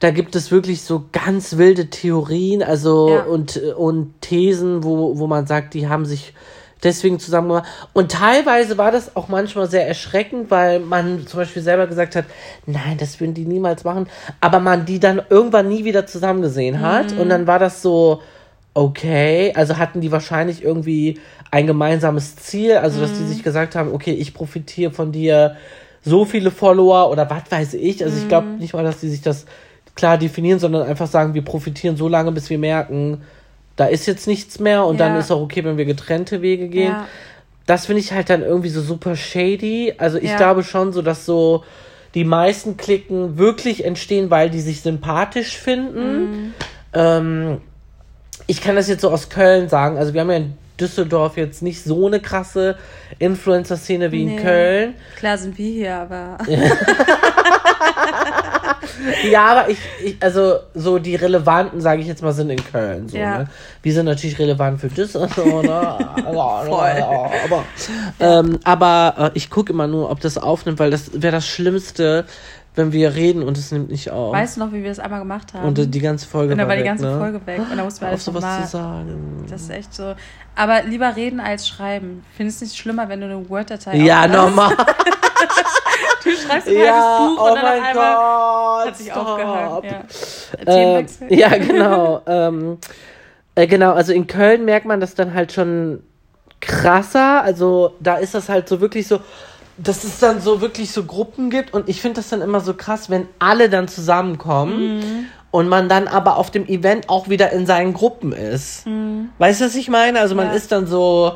da 0.00 0.10
gibt 0.10 0.36
es 0.36 0.50
wirklich 0.50 0.82
so 0.82 1.04
ganz 1.12 1.56
wilde 1.56 1.90
Theorien, 1.90 2.62
also 2.62 3.08
Ja. 3.08 3.22
und, 3.22 3.56
und 3.56 4.20
Thesen, 4.20 4.84
wo, 4.84 5.18
wo 5.18 5.26
man 5.26 5.46
sagt, 5.46 5.74
die 5.74 5.88
haben 5.88 6.04
sich 6.04 6.34
deswegen 6.82 7.18
zusammen 7.18 7.48
gemacht. 7.48 7.68
Und 7.94 8.12
teilweise 8.12 8.76
war 8.76 8.92
das 8.92 9.16
auch 9.16 9.28
manchmal 9.28 9.68
sehr 9.68 9.88
erschreckend, 9.88 10.50
weil 10.50 10.80
man 10.80 11.26
zum 11.26 11.40
Beispiel 11.40 11.62
selber 11.62 11.86
gesagt 11.86 12.14
hat, 12.14 12.26
nein, 12.66 12.96
das 12.98 13.18
würden 13.20 13.34
die 13.34 13.46
niemals 13.46 13.84
machen, 13.84 14.08
aber 14.40 14.60
man 14.60 14.84
die 14.84 15.00
dann 15.00 15.22
irgendwann 15.30 15.68
nie 15.68 15.84
wieder 15.84 16.06
zusammen 16.06 16.42
gesehen 16.42 16.80
hat. 16.80 17.12
Und 17.14 17.30
dann 17.30 17.46
war 17.46 17.58
das 17.58 17.80
so, 17.80 18.20
okay, 18.74 19.52
also 19.54 19.78
hatten 19.78 20.00
die 20.00 20.12
wahrscheinlich 20.12 20.62
irgendwie 20.62 21.20
ein 21.50 21.66
gemeinsames 21.66 22.36
Ziel, 22.36 22.76
also 22.76 23.00
dass 23.00 23.14
die 23.14 23.24
sich 23.24 23.42
gesagt 23.42 23.76
haben, 23.76 23.92
okay, 23.92 24.12
ich 24.12 24.34
profitiere 24.34 24.90
von 24.90 25.12
dir 25.12 25.56
so 26.02 26.24
viele 26.24 26.50
Follower 26.50 27.10
oder 27.10 27.30
was 27.30 27.44
weiß 27.50 27.74
ich. 27.74 28.04
Also 28.04 28.18
ich 28.18 28.28
glaube 28.28 28.48
nicht 28.58 28.74
mal, 28.74 28.84
dass 28.84 29.00
die 29.00 29.08
sich 29.08 29.22
das 29.22 29.46
klar 29.94 30.18
definieren, 30.18 30.58
sondern 30.58 30.86
einfach 30.86 31.06
sagen, 31.06 31.34
wir 31.34 31.42
profitieren 31.42 31.96
so 31.96 32.08
lange, 32.08 32.32
bis 32.32 32.50
wir 32.50 32.58
merken, 32.58 33.22
da 33.76 33.86
ist 33.86 34.06
jetzt 34.06 34.26
nichts 34.26 34.58
mehr 34.60 34.84
und 34.86 34.98
dann 35.00 35.12
Ja. 35.14 35.18
ist 35.20 35.30
auch 35.30 35.40
okay, 35.40 35.64
wenn 35.64 35.76
wir 35.76 35.84
getrennte 35.84 36.42
Wege 36.42 36.68
gehen. 36.68 36.92
Ja. 36.92 37.06
Das 37.66 37.86
finde 37.86 38.00
ich 38.00 38.12
halt 38.12 38.28
dann 38.30 38.42
irgendwie 38.42 38.68
so 38.68 38.82
super 38.82 39.16
shady. 39.16 39.94
Also 39.98 40.18
ich 40.18 40.30
Ja. 40.30 40.36
glaube 40.36 40.62
schon 40.64 40.92
so, 40.92 41.00
dass 41.02 41.24
so 41.26 41.64
die 42.14 42.24
meisten 42.24 42.76
Klicken 42.76 43.38
wirklich 43.38 43.84
entstehen, 43.84 44.30
weil 44.30 44.50
die 44.50 44.60
sich 44.60 44.82
sympathisch 44.82 45.56
finden. 45.56 46.20
Mhm. 46.20 46.52
Ähm, 46.92 47.60
ich 48.46 48.60
kann 48.60 48.76
das 48.76 48.88
jetzt 48.88 49.00
so 49.00 49.10
aus 49.10 49.28
Köln 49.30 49.68
sagen. 49.68 49.96
Also 49.96 50.12
wir 50.14 50.20
haben 50.20 50.30
ja 50.30 50.36
in 50.36 50.54
Düsseldorf 50.78 51.36
jetzt 51.36 51.62
nicht 51.62 51.82
so 51.82 52.06
eine 52.06 52.20
krasse 52.20 52.76
Influencer-Szene 53.18 54.12
wie 54.12 54.22
in 54.22 54.34
Nee. 54.36 54.42
Köln. 54.42 54.94
Klar 55.16 55.38
sind 55.38 55.56
wir 55.56 55.70
hier, 55.72 55.94
aber 55.96 56.38
Ja, 59.30 59.46
aber 59.46 59.70
ich, 59.70 59.78
ich 60.02 60.16
also 60.20 60.56
so 60.74 60.98
die 60.98 61.16
relevanten, 61.16 61.80
sage 61.80 62.00
ich 62.00 62.06
jetzt 62.06 62.22
mal, 62.22 62.32
sind 62.32 62.50
in 62.50 62.62
Köln. 62.64 63.08
So, 63.08 63.16
Ja. 63.16 63.38
ne? 63.38 63.48
Wir 63.82 63.92
sind 63.92 64.06
natürlich 64.06 64.38
relevant 64.38 64.80
für 64.80 64.88
Düsseldorf. 64.88 65.36
Ne? 65.36 65.98
Voll. 66.24 67.04
aber 67.44 67.64
ähm, 68.20 68.58
aber 68.64 69.14
äh, 69.18 69.30
ich 69.34 69.50
gucke 69.50 69.72
immer 69.72 69.86
nur, 69.86 70.10
ob 70.10 70.20
das 70.20 70.38
aufnimmt, 70.38 70.78
weil 70.78 70.90
das 70.90 71.10
wäre 71.20 71.32
das 71.32 71.46
Schlimmste, 71.46 72.24
wenn 72.76 72.92
wir 72.92 73.14
reden 73.14 73.42
und 73.42 73.56
es 73.58 73.72
nimmt 73.72 73.90
nicht 73.90 74.10
auf. 74.10 74.32
weißt 74.34 74.56
du 74.56 74.60
noch, 74.60 74.72
wie 74.72 74.82
wir 74.82 74.88
das 74.90 74.98
einmal 74.98 75.20
gemacht 75.20 75.54
haben? 75.54 75.66
und 75.68 75.78
äh, 75.78 75.86
die 75.86 76.00
ganze 76.00 76.26
Folge 76.26 76.52
und 76.52 76.58
dann 76.58 76.68
war 76.68 76.74
die 76.76 76.80
weg, 76.82 76.88
ganze 76.88 77.06
ne? 77.06 77.18
Folge 77.18 77.40
weg 77.46 77.60
und 77.70 77.76
da 77.76 77.84
mussten 77.84 78.00
wir 78.00 78.06
Auf 78.08 78.12
alles 78.12 78.24
sowas 78.24 78.42
nochmal. 78.42 78.64
zu 78.64 78.70
sagen. 78.70 79.46
Das 79.50 79.62
ist 79.62 79.70
echt 79.70 79.94
so. 79.94 80.14
Aber 80.56 80.82
lieber 80.82 81.14
reden 81.16 81.40
als 81.40 81.66
schreiben. 81.68 82.24
Findest 82.36 82.60
du 82.60 82.64
nicht 82.66 82.76
schlimmer, 82.76 83.08
wenn 83.08 83.20
du 83.20 83.26
eine 83.26 83.48
Word-Datei 83.48 83.96
Ja, 83.96 84.26
normal. 84.28 84.76
Du 86.24 86.30
schreibst 86.30 86.68
ein 86.68 86.74
ja, 86.78 86.92
halbes 86.92 87.36
Buch 87.36 87.44
oh 87.44 87.48
und 87.50 87.54
dann 87.56 87.64
mein 87.64 87.80
auf 87.80 87.88
einmal 87.88 88.14
Gott. 88.14 88.86
hat 88.86 88.96
sich 88.96 89.10
stop. 89.10 89.26
aufgehakt. 89.26 89.84
Ja. 90.66 90.72
Äh, 90.98 91.06
ja, 91.28 91.48
genau. 91.58 92.22
ähm, 92.26 92.78
äh, 93.54 93.66
genau, 93.66 93.92
also 93.92 94.12
in 94.12 94.26
Köln 94.26 94.64
merkt 94.64 94.86
man 94.86 95.00
das 95.00 95.14
dann 95.14 95.34
halt 95.34 95.52
schon 95.52 96.02
krasser. 96.60 97.42
Also 97.42 97.94
da 98.00 98.16
ist 98.16 98.34
das 98.34 98.48
halt 98.48 98.68
so 98.68 98.80
wirklich 98.80 99.06
so, 99.06 99.20
dass 99.76 100.04
es 100.04 100.18
dann 100.18 100.40
so 100.40 100.60
wirklich 100.60 100.92
so 100.92 101.04
Gruppen 101.04 101.50
gibt. 101.50 101.74
Und 101.74 101.88
ich 101.88 102.00
finde 102.00 102.16
das 102.20 102.30
dann 102.30 102.40
immer 102.40 102.60
so 102.60 102.74
krass, 102.74 103.10
wenn 103.10 103.28
alle 103.38 103.68
dann 103.68 103.86
zusammenkommen 103.88 104.98
Mhm. 104.98 105.26
und 105.50 105.68
man 105.68 105.88
dann 105.88 106.08
aber 106.08 106.36
auf 106.38 106.50
dem 106.50 106.66
Event 106.66 107.08
auch 107.10 107.28
wieder 107.28 107.50
in 107.52 107.66
seinen 107.66 107.92
Gruppen 107.92 108.32
ist. 108.32 108.84
Weißt 109.38 109.60
du, 109.60 109.66
was 109.66 109.74
ich 109.74 109.88
meine? 109.88 110.20
Also 110.20 110.34
man 110.34 110.46
Ja. 110.46 110.52
ist 110.54 110.72
dann 110.72 110.86
so, 110.86 111.32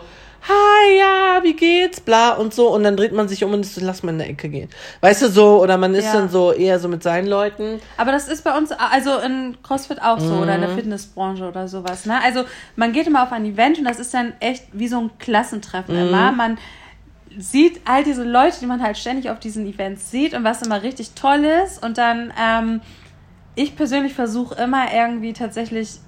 hi, 0.47 0.99
ja, 0.99 1.41
wie 1.43 1.55
geht's, 1.55 2.01
bla 2.01 2.33
und 2.35 2.55
so. 2.55 2.69
Und 2.75 2.85
dann 2.85 2.97
dreht 2.97 3.13
man 3.13 3.29
sich 3.29 3.45
um 3.45 3.53
und 3.53 3.61
ist 3.61 3.75
so, 3.75 3.81
lass 3.85 4.03
mal 4.03 4.13
in 4.13 4.19
der 4.19 4.29
Ecke 4.31 4.49
gehen. 4.49 4.69
Weißt 5.01 5.23
du, 5.23 5.29
so, 5.29 5.63
oder 5.63 5.77
man 5.79 5.95
ist 5.95 6.05
Ja. 6.07 6.13
dann 6.15 6.29
so 6.29 6.53
eher 6.53 6.79
so 6.79 6.89
mit 6.89 7.03
seinen 7.03 7.27
Leuten. 7.27 7.81
Aber 7.97 8.13
das 8.13 8.29
ist 8.29 8.45
bei 8.45 8.57
uns, 8.57 8.71
also 8.73 9.19
in 9.19 9.57
CrossFit 9.63 10.01
auch 10.03 10.21
so 10.21 10.37
oder 10.37 10.55
in 10.55 10.61
Mhm. 10.61 10.67
der 10.67 10.75
Fitnessbranche 10.75 11.47
oder 11.49 11.69
sowas. 11.69 12.07
Ne? 12.07 12.19
Also 12.23 12.45
man 12.77 12.93
geht 12.93 13.07
immer 13.07 13.23
auf 13.23 13.33
ein 13.33 13.45
Event 13.45 13.79
und 13.79 13.85
das 13.85 13.99
ist 13.99 14.15
dann 14.15 14.33
echt 14.41 14.65
wie 14.73 14.89
so 14.89 14.99
ein 15.01 15.11
Klassentreffen 15.19 15.95
Mhm. 15.95 16.01
immer. 16.09 16.33
Man 16.33 16.59
sieht 17.37 17.81
all 17.85 18.05
diese 18.05 18.25
Leute, 18.25 18.59
die 18.61 18.67
man 18.67 18.83
halt 18.83 18.97
ständig 18.99 19.31
auf 19.31 19.39
diesen 19.39 19.67
Events 19.67 20.11
sieht 20.11 20.35
und 20.35 20.45
was 20.45 20.63
immer 20.63 20.83
richtig 20.83 21.11
toll 21.15 21.45
ist. 21.65 21.85
Und 21.85 21.99
dann, 21.99 22.33
ähm, 22.41 22.81
ich 23.55 23.77
persönlich 23.77 24.15
versuche 24.15 24.55
immer 24.63 24.93
irgendwie 24.95 25.33
tatsächlich, 25.33 25.99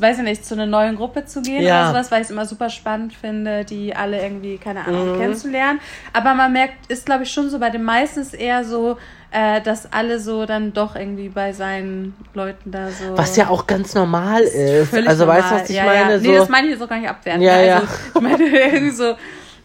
weiß 0.00 0.18
ich 0.18 0.24
nicht, 0.24 0.44
zu 0.46 0.54
einer 0.54 0.66
neuen 0.66 0.96
Gruppe 0.96 1.24
zu 1.26 1.42
gehen 1.42 1.62
Ja. 1.62 1.82
oder 1.82 1.88
sowas, 1.92 2.10
weil 2.10 2.20
ich 2.20 2.26
es 2.26 2.30
immer 2.30 2.46
super 2.46 2.70
spannend 2.70 3.12
finde, 3.14 3.64
die 3.64 3.94
alle 3.94 4.22
irgendwie, 4.22 4.58
keine 4.58 4.84
Ahnung, 4.86 5.12
Mhm. 5.14 5.20
kennenzulernen. 5.20 5.80
Aber 6.12 6.34
man 6.34 6.52
merkt, 6.52 6.90
ist 6.90 7.04
glaube 7.06 7.24
ich 7.24 7.30
schon 7.30 7.50
so, 7.50 7.58
bei 7.58 7.70
den 7.70 7.82
meisten 7.82 8.20
ist 8.20 8.34
eher 8.34 8.64
so, 8.64 8.96
äh, 9.30 9.60
dass 9.60 9.92
alle 9.92 10.20
so 10.20 10.46
dann 10.46 10.72
doch 10.72 10.94
irgendwie 10.96 11.28
bei 11.28 11.52
seinen 11.52 12.14
Leuten 12.34 12.70
da 12.70 12.88
so. 12.90 13.16
Was 13.18 13.36
ja 13.36 13.48
auch 13.48 13.66
ganz 13.66 13.94
normal 13.94 14.42
ist. 14.42 14.90
Völlig 14.90 15.08
Also 15.08 15.26
weißt 15.26 15.40
du, 15.40 15.44
normal. 15.50 15.60
was 15.62 15.70
ich 15.70 15.76
ja, 15.76 15.84
meine? 15.84 16.12
Ja. 16.12 16.18
So, 16.20 16.30
Nee, 16.30 16.36
das 16.36 16.48
meine 16.48 16.66
ich 16.68 16.72
jetzt 16.74 16.82
auch 16.82 16.88
gar 16.88 16.98
nicht 16.98 17.08
abwerten. 17.10 17.42
Ja, 17.42 17.52
also, 17.54 17.66
ja. 17.66 17.82
Ich 18.14 18.20
meine 18.20 18.44
irgendwie 18.46 18.90
so, 18.90 19.14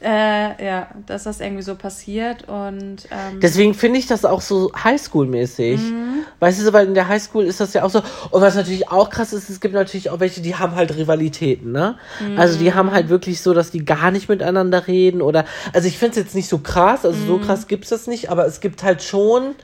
äh, 0.01 0.65
ja, 0.65 0.87
dass 1.05 1.23
das 1.23 1.39
irgendwie 1.41 1.61
so 1.63 1.75
passiert 1.75 2.47
und 2.47 3.07
ähm, 3.11 3.39
Deswegen 3.41 3.73
finde 3.73 3.99
ich 3.99 4.07
das 4.07 4.23
auch 4.25 4.41
so 4.41 4.71
Highschool-mäßig. 4.73 5.77
Mhm. 5.91 6.23
Weißt 6.39 6.65
du, 6.65 6.71
weil 6.73 6.87
in 6.87 6.93
der 6.93 7.07
Highschool 7.07 7.43
ist 7.45 7.59
das 7.59 7.73
ja 7.73 7.83
auch 7.83 7.89
so. 7.89 8.01
Und 8.31 8.41
was 8.41 8.55
natürlich 8.55 8.89
auch 8.89 9.09
krass 9.09 9.33
ist, 9.33 9.49
es 9.49 9.59
gibt 9.59 9.73
natürlich 9.73 10.09
auch 10.09 10.19
welche, 10.19 10.41
die 10.41 10.55
haben 10.55 10.75
halt 10.75 10.95
Rivalitäten, 10.95 11.71
ne? 11.71 11.97
Also 12.37 12.55
Mhm. 12.55 12.59
die 12.59 12.73
haben 12.73 12.91
halt 12.91 13.09
wirklich 13.09 13.41
so, 13.41 13.53
dass 13.53 13.71
die 13.71 13.83
gar 13.83 14.11
nicht 14.11 14.29
miteinander 14.29 14.87
reden 14.87 15.21
oder. 15.21 15.45
Also 15.73 15.87
ich 15.87 15.97
finde 15.97 16.11
es 16.11 16.25
jetzt 16.25 16.35
nicht 16.35 16.47
so 16.49 16.59
krass, 16.59 17.05
also 17.05 17.17
Mhm. 17.19 17.27
so 17.27 17.37
krass 17.39 17.67
gibt's 17.67 17.89
das 17.89 18.07
nicht, 18.07 18.29
aber 18.29 18.45
es 18.45 18.59
gibt 18.61 18.83
halt 18.83 19.03
schon. 19.03 19.55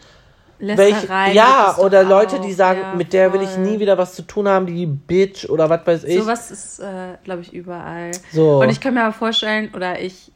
Welche, 0.59 1.07
ja, 1.33 1.75
oder 1.79 2.03
Leute, 2.03 2.39
die 2.39 2.53
sagen, 2.53 2.79
Ja, 2.81 2.95
mit 2.95 3.13
der 3.13 3.33
will 3.33 3.41
ich 3.41 3.57
nie 3.57 3.79
wieder 3.79 3.97
was 3.97 4.15
zu 4.15 4.21
tun 4.21 4.47
haben, 4.47 4.65
die 4.65 4.85
Bitch 4.85 5.49
oder 5.49 5.69
was 5.69 5.85
weiß 5.85 6.03
ich. 6.05 6.19
Sowas 6.21 6.49
ist, 6.51 6.79
äh, 6.79 7.17
glaube 7.23 7.41
ich, 7.41 7.53
überall. 7.53 8.11
So. 8.31 8.61
Und 8.61 8.69
ich 8.69 8.79
kann 8.79 8.93
mir 8.93 9.03
aber 9.03 9.13
vorstellen, 9.13 9.71
oder 9.75 9.99
ich 9.99 10.31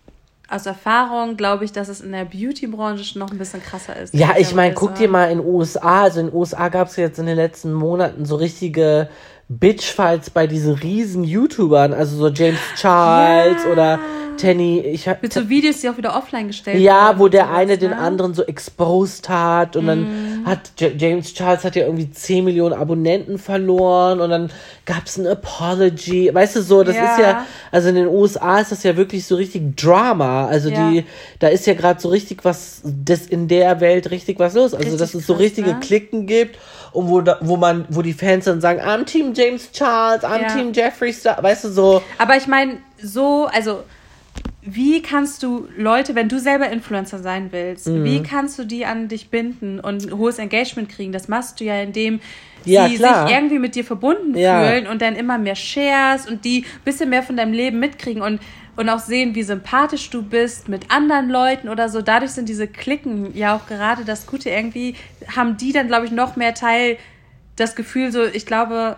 aus 0.50 0.66
Erfahrung 0.66 1.38
glaube 1.38 1.64
ich, 1.64 1.72
dass 1.72 1.90
es 1.90 2.02
in 2.02 2.12
der 2.12 2.26
Beauty-Branche 2.26 3.20
noch 3.20 3.32
ein 3.32 3.38
bisschen 3.38 3.62
krasser 3.62 3.96
ist. 3.96 4.14
Ja, 4.14 4.32
ich 4.38 4.56
meine, 4.56 4.74
guck 4.74 4.96
dir 4.96 5.08
mal 5.08 5.32
in 5.32 5.38
den 5.38 5.48
USA, 5.48 6.04
also 6.04 6.20
in 6.22 6.28
den 6.28 6.36
USA 6.36 6.70
gab 6.70 6.88
es 6.88 6.96
jetzt 6.96 7.20
in 7.20 7.28
den 7.28 7.36
letzten 7.36 7.72
Monaten 7.72 8.26
so 8.26 8.36
richtige 8.36 9.10
Bitchfights 9.48 10.30
bei 10.32 10.48
diesen 10.48 10.74
riesen 10.74 11.24
YouTubern, 11.24 11.94
also 11.94 12.18
so 12.18 12.28
James 12.30 12.60
Charles 12.76 13.64
Ja. 13.64 13.72
oder 13.72 14.00
Tenny, 14.40 14.80
ich 14.80 15.08
hab, 15.08 15.22
Mit 15.22 15.34
so 15.34 15.50
Videos, 15.50 15.82
die 15.82 15.90
auch 15.90 15.98
wieder 15.98 16.16
offline 16.16 16.48
gestellt 16.48 16.80
ja, 16.80 17.18
wo 17.20 17.28
der 17.28 17.52
eine 17.52 17.78
den 17.78 17.92
ne? 17.92 17.96
Mhm. 17.98 18.02
anderen 18.02 18.34
so 18.34 18.44
exposed 18.44 19.30
hat 19.30 19.76
und 19.76 19.88
dann 19.88 20.44
hat 20.46 20.72
J 20.80 20.94
James 21.00 21.34
Charles 21.34 21.64
hat 21.64 21.76
ja 21.76 21.86
irgendwie 21.86 22.10
10 22.10 22.46
Millionen 22.46 22.74
Abonnenten 22.74 23.38
verloren 23.38 24.20
und 24.22 24.30
dann 24.30 24.50
gab 24.86 25.06
es 25.06 25.18
ein 25.18 25.28
Apology. 25.28 26.34
Weißt 26.34 26.56
du 26.56 26.62
so, 26.62 26.84
das 26.84 26.96
Ja. 26.96 27.12
ist 27.12 27.20
ja, 27.20 27.46
also 27.72 27.90
in 27.90 27.96
den 27.96 28.08
USA 28.08 28.60
ist 28.60 28.72
das 28.72 28.84
ja 28.84 28.96
wirklich 28.96 29.26
so 29.26 29.36
richtig 29.36 29.76
Drama. 29.78 30.48
Also 30.48 30.70
Ja. 30.70 30.90
die, 30.90 31.06
da 31.40 31.50
ist 31.50 31.68
ja 31.68 31.74
gerade 31.74 32.00
so 32.00 32.10
richtig 32.10 32.46
was, 32.46 32.82
das 32.84 33.28
in 33.28 33.48
der 33.48 33.80
Welt 33.82 34.10
richtig 34.12 34.40
was 34.40 34.54
los. 34.54 34.74
Also 34.74 34.78
Richtig 34.78 35.00
dass 35.00 35.14
es 35.14 35.28
so 35.28 35.34
richtige 35.34 35.74
ne? 35.74 35.80
Klicken 35.80 36.26
gibt 36.26 36.58
und 36.94 37.10
wo, 37.10 37.22
da, 37.22 37.38
wo 37.42 37.58
man, 37.58 37.86
wo 37.90 38.02
die 38.02 38.14
Fans 38.14 38.46
dann 38.46 38.62
sagen, 38.62 38.80
I'm 38.82 39.06
Team 39.06 39.34
James 39.36 39.72
Charles, 39.72 40.24
I'm 40.24 40.42
Ja. 40.42 40.48
Team 40.48 40.74
Jeffree 40.74 41.12
Star, 41.14 41.42
weißt 41.42 41.66
du 41.66 41.70
so. 41.70 42.02
Aber 42.18 42.36
ich 42.38 42.48
meine, 42.48 42.78
so, 43.02 43.48
also, 43.52 43.84
wie 44.76 45.02
kannst 45.02 45.44
du 45.44 45.68
Leute, 45.78 46.16
wenn 46.16 46.30
du 46.30 46.40
selber 46.40 46.70
Influencer 46.70 47.20
sein 47.20 47.50
willst, 47.52 47.88
Mhm. 47.88 48.04
wie 48.04 48.24
kannst 48.24 48.58
du 48.60 48.64
die 48.66 48.86
an 48.86 49.08
dich 49.08 49.30
binden 49.30 49.80
und 49.80 50.06
ein 50.06 50.18
hohes 50.18 50.38
Engagement 50.40 50.90
kriegen? 50.90 51.12
Das 51.12 51.28
machst 51.28 51.60
du 51.60 51.64
ja, 51.66 51.82
indem 51.82 52.20
Ja, 52.66 52.88
sie 52.88 52.96
klar. 52.98 53.28
sich 53.28 53.36
irgendwie 53.36 53.60
mit 53.60 53.76
dir 53.76 53.84
verbunden 53.86 54.36
Ja. 54.38 54.60
fühlen 54.60 54.88
und 54.88 55.02
dann 55.02 55.16
immer 55.16 55.38
mehr 55.38 55.56
Shares 55.56 56.28
und 56.28 56.44
die 56.46 56.60
ein 56.66 56.84
bisschen 56.86 57.10
mehr 57.10 57.24
von 57.24 57.38
deinem 57.38 57.54
Leben 57.54 57.80
mitkriegen 57.80 58.22
und, 58.22 58.40
und 58.76 58.90
auch 58.90 59.00
sehen, 59.00 59.34
wie 59.36 59.44
sympathisch 59.44 60.10
du 60.10 60.22
bist 60.24 60.68
mit 60.68 60.92
anderen 60.92 61.30
Leuten 61.30 61.70
oder 61.70 61.88
so. 61.90 62.02
Dadurch 62.02 62.32
sind 62.32 62.50
diese 62.50 62.68
Klicken 62.68 63.36
ja 63.36 63.56
auch 63.56 63.66
gerade 63.68 64.04
das 64.04 64.26
Gute. 64.28 64.50
Irgendwie 64.50 64.96
haben 65.36 65.56
die 65.58 65.72
dann, 65.72 65.88
glaube 65.88 66.06
ich, 66.06 66.12
noch 66.12 66.36
mehr 66.36 66.54
Teil 66.54 66.98
das 67.56 67.76
Gefühl, 67.76 68.12
so, 68.12 68.24
ich 68.26 68.46
glaube, 68.46 68.98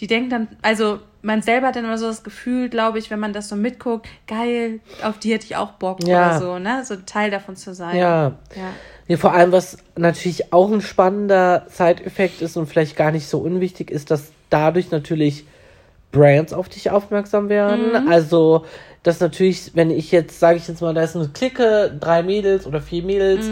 die 0.00 0.06
denken 0.06 0.30
dann, 0.30 0.48
also 0.62 0.98
man 1.22 1.40
selber 1.40 1.68
hat 1.68 1.76
dann 1.76 1.84
immer 1.84 1.98
so 1.98 2.06
das 2.08 2.24
Gefühl, 2.24 2.68
glaube 2.68 2.98
ich, 2.98 3.10
wenn 3.10 3.20
man 3.20 3.32
das 3.32 3.48
so 3.48 3.56
mitguckt, 3.56 4.06
geil, 4.26 4.80
auf 5.02 5.18
die 5.18 5.32
hätte 5.32 5.44
ich 5.46 5.56
auch 5.56 5.72
Bock 5.72 6.04
Ja. 6.06 6.36
oder 6.36 6.38
so, 6.40 6.58
ne? 6.58 6.84
So 6.84 6.96
Teil 6.96 7.30
davon 7.30 7.56
zu 7.56 7.74
sein. 7.74 7.96
Ja. 7.96 8.32
Ja. 8.56 8.70
Ja, 9.08 9.16
vor 9.16 9.32
allem, 9.32 9.52
was 9.52 9.78
natürlich 9.96 10.52
auch 10.52 10.70
ein 10.70 10.80
spannender 10.80 11.66
Side-Effekt 11.68 12.40
ist 12.40 12.56
und 12.56 12.66
vielleicht 12.66 12.96
gar 12.96 13.10
nicht 13.10 13.26
so 13.28 13.38
unwichtig 13.38 13.90
ist, 13.90 14.10
dass 14.10 14.30
dadurch 14.50 14.90
natürlich 14.90 15.44
Brands 16.12 16.52
auf 16.52 16.68
dich 16.68 16.90
aufmerksam 16.90 17.48
werden. 17.48 18.08
Also, 18.08 18.64
dass 19.02 19.18
natürlich, 19.20 19.72
wenn 19.74 19.90
ich 19.90 20.12
jetzt, 20.12 20.38
sage 20.38 20.58
ich 20.58 20.68
jetzt 20.68 20.80
mal, 20.80 20.94
da 20.94 21.02
ist 21.02 21.16
eine 21.16 21.28
Clique, 21.28 21.96
drei 21.98 22.22
Mädels 22.22 22.66
oder 22.66 22.80
vier 22.80 23.02
Mädels 23.02 23.46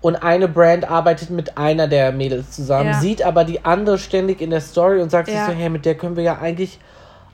und 0.00 0.16
eine 0.16 0.46
Brand 0.46 0.88
arbeitet 0.88 1.30
mit 1.30 1.56
einer 1.58 1.88
der 1.88 2.12
Mädels 2.12 2.52
zusammen, 2.52 2.90
Ja. 2.90 3.00
sieht 3.00 3.22
aber 3.22 3.44
die 3.44 3.64
andere 3.64 3.98
ständig 3.98 4.40
in 4.40 4.50
der 4.50 4.60
Story 4.60 5.00
und 5.00 5.10
sagt 5.10 5.28
sich 5.28 5.40
so, 5.40 5.52
hey, 5.52 5.68
mit 5.70 5.84
der 5.84 5.96
können 5.96 6.16
wir 6.16 6.22
ja 6.22 6.38
eigentlich 6.38 6.78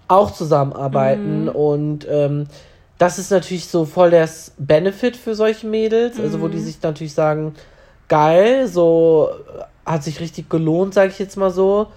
auch 0.09 0.33
zusammenarbeiten 0.33 1.49
und 1.49 2.07
ähm, 2.11 2.47
das 2.99 3.19
ist 3.19 3.31
natürlich 3.31 3.69
so 3.69 3.85
voll 3.85 4.11
das 4.11 4.53
Benefit 4.59 5.17
für 5.17 5.35
solche 5.35 5.67
Mädels, 5.67 6.19
also 6.19 6.41
wo 6.41 6.49
die 6.49 6.59
sich 6.59 6.83
natürlich 6.83 7.15
sagen, 7.15 7.55
geil, 8.09 8.67
so 8.67 9.29
äh, 9.87 9.91
hat 9.91 10.03
sich 10.03 10.21
richtig 10.21 10.50
gelohnt, 10.50 10.95
sage 10.95 11.11
ich 11.11 11.19
jetzt 11.19 11.37
mal 11.37 11.50
so. 11.50 11.88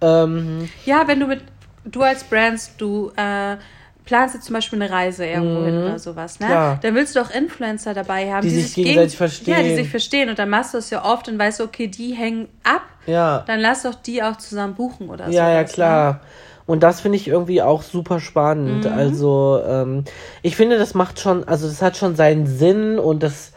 Ähm, 0.00 0.68
Ja, 0.84 1.08
wenn 1.08 1.18
du 1.20 1.26
mit, 1.26 1.42
du 1.84 2.02
als 2.02 2.22
Brands, 2.24 2.70
du 2.78 3.10
äh, 3.16 3.56
planst 4.04 4.34
jetzt 4.34 4.44
zum 4.44 4.54
Beispiel 4.54 4.80
eine 4.80 4.92
Reise 4.92 5.26
irgendwo 5.26 5.64
hin 5.64 5.82
oder 5.82 5.98
sowas, 5.98 6.38
ne? 6.38 6.46
Mhm. 6.46 6.50
Klar. 6.50 6.78
Dann 6.82 6.94
willst 6.94 7.16
du 7.16 7.20
auch 7.20 7.30
Influencer 7.30 7.94
dabei 7.94 8.32
haben, 8.32 8.42
Die 8.42 8.50
sich 8.50 8.74
gegenseitig 8.74 9.16
verstehen. 9.16 9.54
Ja, 9.56 9.62
die 9.62 9.74
sich 9.74 9.88
verstehen. 9.88 10.28
Und 10.28 10.38
dann 10.38 10.50
machst 10.50 10.74
du 10.74 10.78
es 10.78 10.90
ja 10.90 11.04
oft 11.04 11.28
und 11.28 11.38
weißt 11.38 11.60
okay, 11.62 11.88
die 11.88 12.12
hängen 12.14 12.48
ab, 12.62 12.82
ja, 13.06 13.42
dann 13.46 13.60
lass 13.60 13.82
doch 13.82 13.94
die 13.94 14.22
auch 14.22 14.36
zusammen 14.36 14.74
buchen 14.74 15.08
oder 15.10 15.26
so. 15.26 15.32
ja, 15.32 15.50
ja, 15.50 15.64
klar. 15.64 16.20
Und 16.66 16.82
das 16.82 17.00
finde 17.00 17.16
ich 17.16 17.28
irgendwie 17.28 17.60
auch 17.60 17.82
super 17.82 18.20
spannend. 18.20 18.84
Mhm. 18.84 18.92
Also, 18.92 19.60
ähm, 19.66 20.04
ich 20.42 20.56
finde, 20.56 20.78
das 20.78 20.94
macht 20.94 21.20
schon, 21.20 21.44
also 21.44 21.68
das 21.68 21.82
hat 21.82 21.96
schon 21.96 22.16
seinen 22.16 22.46
Sinn 22.46 22.98
und 22.98 23.22
das, 23.22 23.52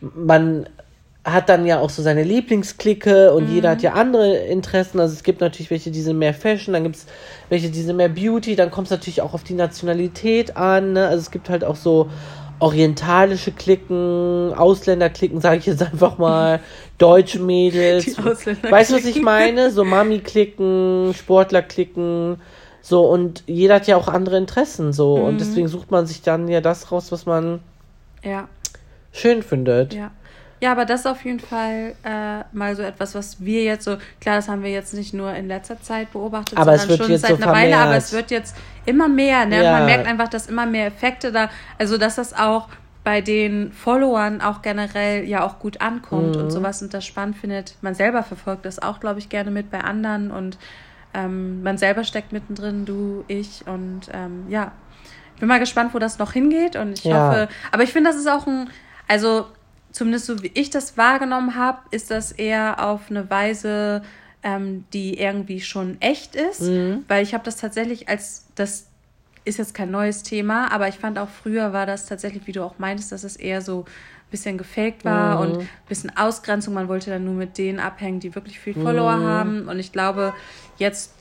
man 0.00 0.66
hat 1.24 1.48
dann 1.48 1.64
ja 1.64 1.80
auch 1.80 1.88
so 1.88 2.02
seine 2.02 2.22
Lieblingsklicke 2.22 3.32
und 3.32 3.48
jeder 3.48 3.70
hat 3.70 3.82
ja 3.82 3.94
andere 3.94 4.36
Interessen. 4.36 5.00
Also 5.00 5.14
es 5.14 5.22
gibt 5.22 5.40
natürlich 5.40 5.70
welche, 5.70 5.90
die 5.90 6.02
sind 6.02 6.18
mehr 6.18 6.34
Fashion, 6.34 6.74
dann 6.74 6.82
gibt 6.82 6.96
es 6.96 7.06
welche, 7.48 7.70
die 7.70 7.80
sind 7.80 7.96
mehr 7.96 8.10
Beauty, 8.10 8.56
dann 8.56 8.70
kommt 8.70 8.88
es 8.88 8.90
natürlich 8.90 9.22
auch 9.22 9.32
auf 9.32 9.42
die 9.42 9.54
Nationalität 9.54 10.56
an. 10.56 10.92
Ne? 10.92 11.06
Also 11.06 11.20
es 11.20 11.30
gibt 11.30 11.48
halt 11.48 11.64
auch 11.64 11.76
so 11.76 12.10
orientalische 12.60 13.52
Klicken, 13.52 14.52
Ausländerklicken, 14.54 15.40
sage 15.40 15.58
ich 15.58 15.66
jetzt 15.66 15.82
einfach 15.82 16.18
mal, 16.18 16.60
deutsche 16.98 17.38
Mädels. 17.40 18.16
Weißt 18.16 18.90
du, 18.90 18.94
was 18.96 19.04
ich 19.04 19.20
meine? 19.22 19.70
So 19.70 19.84
Mami-Klicken, 19.84 21.14
Sportler-Klicken, 21.16 22.36
so 22.80 23.02
und 23.06 23.42
jeder 23.46 23.76
hat 23.76 23.86
ja 23.86 23.96
auch 23.96 24.08
andere 24.08 24.36
Interessen, 24.36 24.92
so 24.92 25.16
Mhm. 25.18 25.24
und 25.24 25.40
deswegen 25.40 25.68
sucht 25.68 25.90
man 25.90 26.06
sich 26.06 26.22
dann 26.22 26.48
ja 26.48 26.60
das 26.60 26.92
raus, 26.92 27.10
was 27.12 27.26
man 27.26 27.60
Ja. 28.22 28.48
schön 29.12 29.42
findet. 29.42 29.94
Ja. 29.94 30.10
Ja, 30.60 30.72
aber 30.72 30.84
das 30.84 31.00
ist 31.00 31.06
auf 31.06 31.24
jeden 31.24 31.40
Fall 31.40 31.94
äh, 32.04 32.44
mal 32.56 32.74
so 32.76 32.82
etwas, 32.82 33.14
was 33.14 33.44
wir 33.44 33.62
jetzt 33.64 33.84
so, 33.84 33.96
klar, 34.20 34.36
das 34.36 34.48
haben 34.48 34.62
wir 34.62 34.70
jetzt 34.70 34.94
nicht 34.94 35.12
nur 35.12 35.32
in 35.34 35.48
letzter 35.48 35.80
Zeit 35.80 36.12
beobachtet, 36.12 36.58
Aber 36.58 36.72
es 36.72 36.82
sondern 36.82 36.98
wird 36.98 37.06
schon 37.06 37.12
jetzt 37.12 37.20
seit 37.22 37.36
so 37.36 37.42
einer 37.42 37.52
Weile, 37.52 37.76
aber 37.76 37.96
es 37.96 38.12
wird 38.12 38.30
jetzt 38.30 38.56
immer 38.86 39.08
mehr, 39.08 39.44
ne? 39.46 39.62
Ja. 39.64 39.72
Man 39.72 39.86
merkt 39.86 40.06
einfach, 40.06 40.28
dass 40.28 40.46
immer 40.46 40.64
mehr 40.66 40.86
Effekte 40.86 41.32
da, 41.32 41.50
also 41.78 41.98
dass 41.98 42.14
das 42.16 42.32
auch 42.38 42.68
bei 43.02 43.20
den 43.20 43.72
Followern 43.72 44.40
auch 44.40 44.62
generell 44.62 45.24
ja 45.28 45.44
auch 45.44 45.58
gut 45.58 45.82
ankommt 45.82 46.36
Mhm. 46.36 46.42
und 46.42 46.50
sowas 46.50 46.80
und 46.80 46.94
das 46.94 47.04
spannend 47.04 47.36
findet. 47.36 47.74
Man 47.82 47.94
selber 47.94 48.22
verfolgt 48.22 48.64
das 48.64 48.78
auch, 48.80 49.00
glaube 49.00 49.18
ich, 49.18 49.28
gerne 49.28 49.50
mit 49.50 49.70
bei 49.70 49.80
anderen 49.82 50.30
und 50.30 50.56
ähm, 51.12 51.62
man 51.62 51.76
selber 51.76 52.04
steckt 52.04 52.32
mittendrin, 52.32 52.86
du, 52.86 53.24
ich 53.28 53.64
und 53.66 54.02
ähm, 54.14 54.46
ja. 54.48 54.72
Ich 55.34 55.40
bin 55.40 55.48
mal 55.48 55.58
gespannt, 55.60 55.92
wo 55.92 55.98
das 55.98 56.18
noch 56.18 56.32
hingeht 56.32 56.76
und 56.76 56.98
ich 56.98 57.04
Ja. 57.04 57.28
hoffe, 57.28 57.48
aber 57.72 57.82
ich 57.82 57.92
finde, 57.92 58.08
das 58.10 58.18
ist 58.18 58.28
auch 58.28 58.46
ein, 58.46 58.70
also 59.08 59.46
zumindest 59.94 60.26
so 60.26 60.42
wie 60.42 60.50
ich 60.54 60.70
das 60.70 60.98
wahrgenommen 60.98 61.54
habe, 61.54 61.78
ist 61.92 62.10
das 62.10 62.32
eher 62.32 62.84
auf 62.84 63.02
eine 63.10 63.30
Weise, 63.30 64.02
ähm, 64.42 64.84
die 64.92 65.18
irgendwie 65.18 65.60
schon 65.60 65.96
echt 66.00 66.34
ist, 66.34 66.62
Mhm. 66.62 67.04
weil 67.08 67.22
ich 67.22 67.32
habe 67.32 67.44
das 67.44 67.56
tatsächlich 67.56 68.08
als, 68.08 68.46
das 68.56 68.88
ist 69.46 69.58
jetzt 69.58 69.72
kein 69.72 69.90
neues 69.90 70.22
Thema, 70.24 70.70
aber 70.72 70.88
ich 70.88 70.96
fand 70.96 71.18
auch 71.18 71.28
früher 71.28 71.72
war 71.72 71.86
das 71.86 72.06
tatsächlich, 72.06 72.46
wie 72.46 72.52
du 72.52 72.62
auch 72.64 72.78
meintest, 72.78 73.12
dass 73.12 73.24
es 73.24 73.36
eher 73.36 73.62
so 73.62 73.80
ein 73.82 74.30
bisschen 74.30 74.58
gefaked 74.58 75.04
war 75.04 75.38
und 75.40 75.58
ein 75.60 75.68
bisschen 75.88 76.14
Ausgrenzung. 76.16 76.74
Man 76.74 76.88
wollte 76.88 77.10
dann 77.10 77.24
nur 77.24 77.34
mit 77.34 77.56
denen 77.56 77.78
abhängen, 77.78 78.18
die 78.20 78.34
wirklich 78.34 78.58
viel 78.58 78.74
Follower 78.74 79.20
haben. 79.20 79.68
Und 79.68 79.78
ich 79.78 79.92
glaube, 79.92 80.34
jetzt 80.76 81.12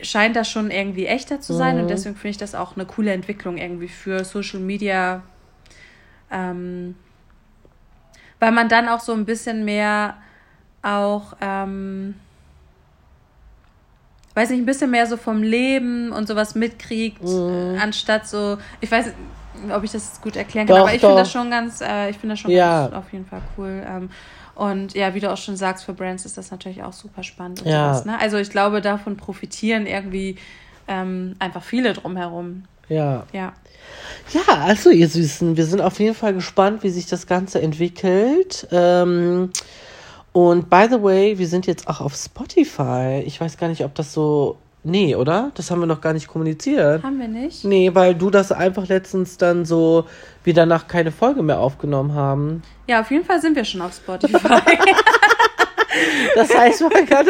scheint 0.00 0.34
das 0.34 0.48
schon 0.48 0.70
irgendwie 0.70 1.06
echter 1.06 1.40
zu 1.40 1.52
sein 1.52 1.78
und 1.80 1.88
deswegen 1.88 2.16
finde 2.16 2.30
ich 2.30 2.36
das 2.38 2.54
auch 2.54 2.74
eine 2.76 2.86
coole 2.86 3.12
Entwicklung 3.12 3.56
irgendwie 3.58 3.88
für 3.88 4.24
Social 4.24 4.60
Media. 4.60 5.22
Ähm, 6.32 6.96
weil 8.40 8.50
man 8.52 8.68
dann 8.68 8.88
auch 8.88 9.00
so 9.00 9.12
ein 9.12 9.24
bisschen 9.24 9.64
mehr 9.64 10.16
auch, 10.82 11.34
ähm, 11.40 12.14
weiß 14.34 14.50
nicht, 14.50 14.60
ein 14.60 14.66
bisschen 14.66 14.90
mehr 14.90 15.06
so 15.06 15.16
vom 15.16 15.42
Leben 15.42 16.10
und 16.10 16.26
sowas 16.26 16.54
mitkriegt, 16.54 17.22
Mhm. 17.22 17.76
äh, 17.76 17.78
anstatt 17.78 18.26
so, 18.26 18.58
ich 18.80 18.90
weiß 18.90 19.06
nicht, 19.06 19.16
ob 19.74 19.84
ich 19.84 19.92
das 19.92 20.20
gut 20.20 20.34
erklären 20.36 20.66
Doch, 20.66 20.74
kann, 20.76 20.82
aber 20.84 20.94
ich 20.94 21.00
finde 21.00 21.16
doch. 21.16 21.22
das 21.22 21.30
schon 21.32 21.50
ganz, 21.50 21.80
äh, 21.82 22.08
ich 22.10 22.16
finde 22.18 22.32
das 22.34 22.40
schon 22.40 22.50
Ja. 22.50 22.88
ganz, 22.88 22.94
auf 22.94 23.12
jeden 23.12 23.26
Fall 23.26 23.42
cool. 23.56 23.84
Ähm, 23.86 24.10
und 24.54 24.94
ja, 24.94 25.14
wie 25.14 25.20
du 25.20 25.30
auch 25.30 25.36
schon 25.36 25.56
sagst, 25.56 25.84
für 25.84 25.92
Brands 25.92 26.24
ist 26.24 26.36
das 26.36 26.50
natürlich 26.50 26.82
auch 26.82 26.92
super 26.92 27.22
spannend 27.22 27.60
und 27.62 27.68
Ja. 27.68 27.92
sowas. 27.94 28.04
Ne? 28.06 28.18
Also 28.18 28.38
ich 28.38 28.50
glaube, 28.50 28.80
davon 28.80 29.16
profitieren 29.16 29.86
irgendwie 29.86 30.38
ähm, 30.88 31.36
einfach 31.38 31.62
viele 31.62 31.92
drumherum. 31.92 32.64
Ja. 32.88 33.26
Ja. 33.32 33.52
Ja, 34.32 34.62
also 34.62 34.90
ihr 34.90 35.08
Süßen, 35.08 35.56
wir 35.56 35.66
sind 35.66 35.80
auf 35.80 35.98
jeden 35.98 36.14
Fall 36.14 36.32
gespannt, 36.32 36.82
wie 36.82 36.90
sich 36.90 37.06
das 37.06 37.26
Ganze 37.26 37.60
entwickelt. 37.60 38.66
Ähm, 38.70 39.50
und 40.32 40.70
by 40.70 40.86
the 40.90 41.02
way, 41.02 41.38
wir 41.38 41.46
sind 41.46 41.66
jetzt 41.66 41.88
auch 41.88 42.00
auf 42.00 42.14
Spotify. 42.14 43.22
Ich 43.26 43.40
weiß 43.40 43.58
gar 43.58 43.68
nicht, 43.68 43.84
ob 43.84 43.94
das 43.94 44.12
so. 44.12 44.56
Nee, 44.84 45.14
oder? 45.14 45.52
Das 45.54 45.70
haben 45.70 45.78
wir 45.78 45.86
noch 45.86 46.00
gar 46.00 46.12
nicht 46.12 46.26
kommuniziert. 46.26 47.04
Haben 47.04 47.20
wir 47.20 47.28
nicht? 47.28 47.64
Nee, 47.64 47.94
weil 47.94 48.16
du 48.16 48.30
das 48.30 48.50
einfach 48.50 48.88
letztens 48.88 49.38
dann 49.38 49.64
so, 49.64 50.06
wir 50.42 50.54
danach 50.54 50.88
keine 50.88 51.12
Folge 51.12 51.44
mehr 51.44 51.60
aufgenommen 51.60 52.14
haben. 52.14 52.62
Ja, 52.88 53.00
auf 53.00 53.10
jeden 53.12 53.24
Fall 53.24 53.40
sind 53.40 53.54
wir 53.54 53.64
schon 53.64 53.80
auf 53.80 53.94
Spotify. 53.94 54.38
Das 56.34 56.54
heißt, 56.56 56.80
man 56.82 57.06
kann, 57.06 57.26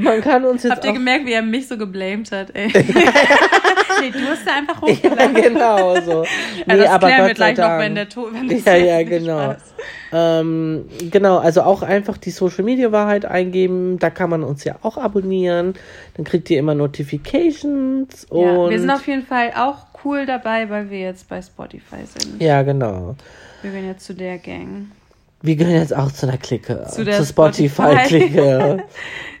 man 0.00 0.20
kann 0.20 0.44
uns 0.44 0.62
jetzt 0.62 0.72
Habt 0.72 0.84
ihr 0.84 0.92
gemerkt, 0.92 1.26
wie 1.26 1.32
er 1.32 1.42
mich 1.42 1.66
so 1.68 1.78
geblamed 1.78 2.30
hat, 2.32 2.54
ey? 2.54 2.70
nee, 4.04 4.10
du 4.10 4.28
hast 4.28 4.46
ja 4.46 4.54
einfach 4.54 4.82
Ja, 4.86 4.88
hochgeladen. 4.94 5.34
genau 5.34 6.00
so. 6.00 6.24
Ja, 6.24 6.28
Nee, 6.66 6.76
das 6.78 6.88
aber 6.90 7.06
klären 7.06 7.20
Gott 7.20 7.28
wir 7.28 7.34
gleich 7.34 7.56
noch, 7.58 7.78
wenn 7.78 7.94
der 7.94 8.08
to 8.08 8.28
wenn 8.32 8.48
das 8.48 8.64
Ja, 8.64 8.74
ja, 8.76 9.02
genau. 9.02 9.56
Ähm, 10.12 10.88
genau, 11.10 11.38
also 11.38 11.62
auch 11.62 11.82
einfach 11.82 12.16
die 12.18 12.30
Social 12.30 12.64
Media 12.64 12.92
Wahrheit 12.92 13.24
eingeben. 13.24 13.98
Da 13.98 14.10
kann 14.10 14.30
man 14.30 14.42
uns 14.44 14.64
ja 14.64 14.76
auch 14.82 14.96
abonnieren. 14.96 15.74
Dann 16.16 16.24
kriegt 16.24 16.48
ihr 16.50 16.58
immer 16.58 16.74
Notifications. 16.74 18.24
Und 18.26 18.40
Ja, 18.40 18.70
wir 18.70 18.80
sind 18.80 18.90
auf 18.90 19.06
jeden 19.06 19.26
Fall 19.26 19.52
auch 19.56 19.86
cool 20.04 20.26
dabei, 20.26 20.68
weil 20.70 20.90
wir 20.90 21.00
jetzt 21.00 21.28
bei 21.28 21.40
Spotify 21.42 22.04
sind. 22.18 22.40
ja, 22.40 22.62
genau. 22.62 23.16
Wir 23.62 23.70
gehen 23.70 23.86
jetzt 23.86 24.04
zu 24.04 24.14
der 24.14 24.38
Gang. 24.38 24.90
Wir 25.40 25.56
gehören 25.56 25.76
jetzt 25.80 25.94
auch 25.94 26.10
zu 26.12 26.26
einer 26.26 26.38
Clique. 26.38 26.86
Zu 26.90 27.04
der 27.04 27.22
Spotify-Clique. 27.22 28.84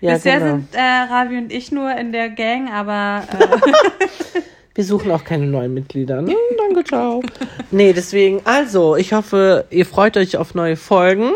ja, 0.00 0.14
Bisher 0.14 0.38
genau. 0.38 0.50
sind 0.52 0.74
äh, 0.74 0.80
Ravi 0.80 1.38
und 1.38 1.50
ich 1.52 1.72
nur 1.72 1.90
in 1.96 2.12
der 2.12 2.28
Gang, 2.30 2.70
aber 2.70 3.22
äh, 3.32 4.40
Wir 4.74 4.84
suchen 4.84 5.10
auch 5.12 5.22
keine 5.24 5.46
neuen 5.46 5.72
Mitglieder. 5.72 6.20
Ne? 6.20 6.34
Danke, 6.58 6.84
ciao. 6.84 7.22
nee, 7.70 7.92
deswegen, 7.92 8.40
also, 8.44 8.96
ich 8.96 9.12
hoffe, 9.12 9.66
ihr 9.70 9.86
freut 9.86 10.16
euch 10.16 10.36
auf 10.36 10.54
neue 10.54 10.76
Folgen. 10.76 11.30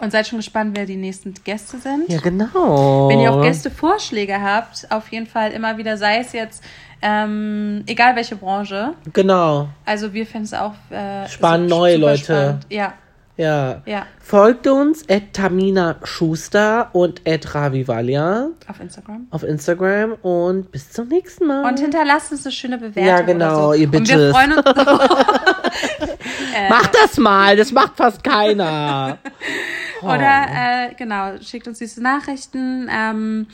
und 0.00 0.12
seid 0.12 0.26
schon 0.26 0.38
gespannt, 0.38 0.76
wer 0.76 0.84
die 0.84 0.96
nächsten 0.96 1.32
Gäste 1.44 1.78
sind. 1.78 2.08
Ja, 2.08 2.20
genau. 2.20 3.08
Wenn 3.08 3.20
ihr 3.20 3.32
auch 3.32 3.42
Gästevorschläge 3.42 4.42
habt, 4.42 4.86
auf 4.90 5.08
jeden 5.08 5.26
Fall 5.26 5.52
immer 5.52 5.78
wieder, 5.78 5.96
sei 5.96 6.18
es 6.18 6.32
jetzt 6.32 6.62
ähm, 7.00 7.84
egal 7.86 8.16
welche 8.16 8.36
Branche. 8.36 8.94
Genau. 9.12 9.68
Also 9.84 10.12
wir 10.12 10.26
finden 10.26 10.46
es 10.46 10.54
auch 10.54 10.74
äh, 10.90 11.28
Spannend, 11.28 11.70
neue 11.70 11.94
super 11.94 12.06
Leute. 12.06 12.22
Spannend. 12.24 12.66
Ja, 12.70 12.94
Ja. 13.38 13.82
ja, 13.86 14.04
Folgt 14.20 14.66
uns 14.66 15.08
at 15.08 15.32
Tamina 15.32 15.96
Schuster 16.02 16.90
und 16.92 17.22
at 17.26 17.54
Ravivalia 17.54 18.48
auf 18.66 18.80
Instagram. 18.80 19.28
auf 19.30 19.44
Instagram 19.44 20.14
und 20.22 20.72
bis 20.72 20.90
zum 20.90 21.06
nächsten 21.06 21.46
Mal. 21.46 21.64
Und 21.64 21.78
hinterlasst 21.78 22.32
uns 22.32 22.44
eine 22.44 22.52
schöne 22.52 22.78
Bewertung. 22.78 23.04
Ja, 23.06 23.20
genau, 23.20 23.68
so. 23.68 23.74
ihr 23.74 23.86
Und 23.86 23.92
wir 23.92 24.00
Bitches. 24.00 24.32
freuen 24.32 24.52
uns. 24.54 24.64
äh, 26.56 26.68
Macht 26.68 26.94
das 26.94 27.16
mal, 27.16 27.56
das 27.56 27.70
macht 27.72 27.96
fast 27.96 28.24
keiner. 28.24 29.18
Oder 30.02 30.46
äh, 30.90 30.94
genau, 30.96 31.38
schickt 31.40 31.68
uns 31.68 31.78
diese 31.78 32.02
Nachrichten. 32.02 32.88
Ähm, 32.92 33.46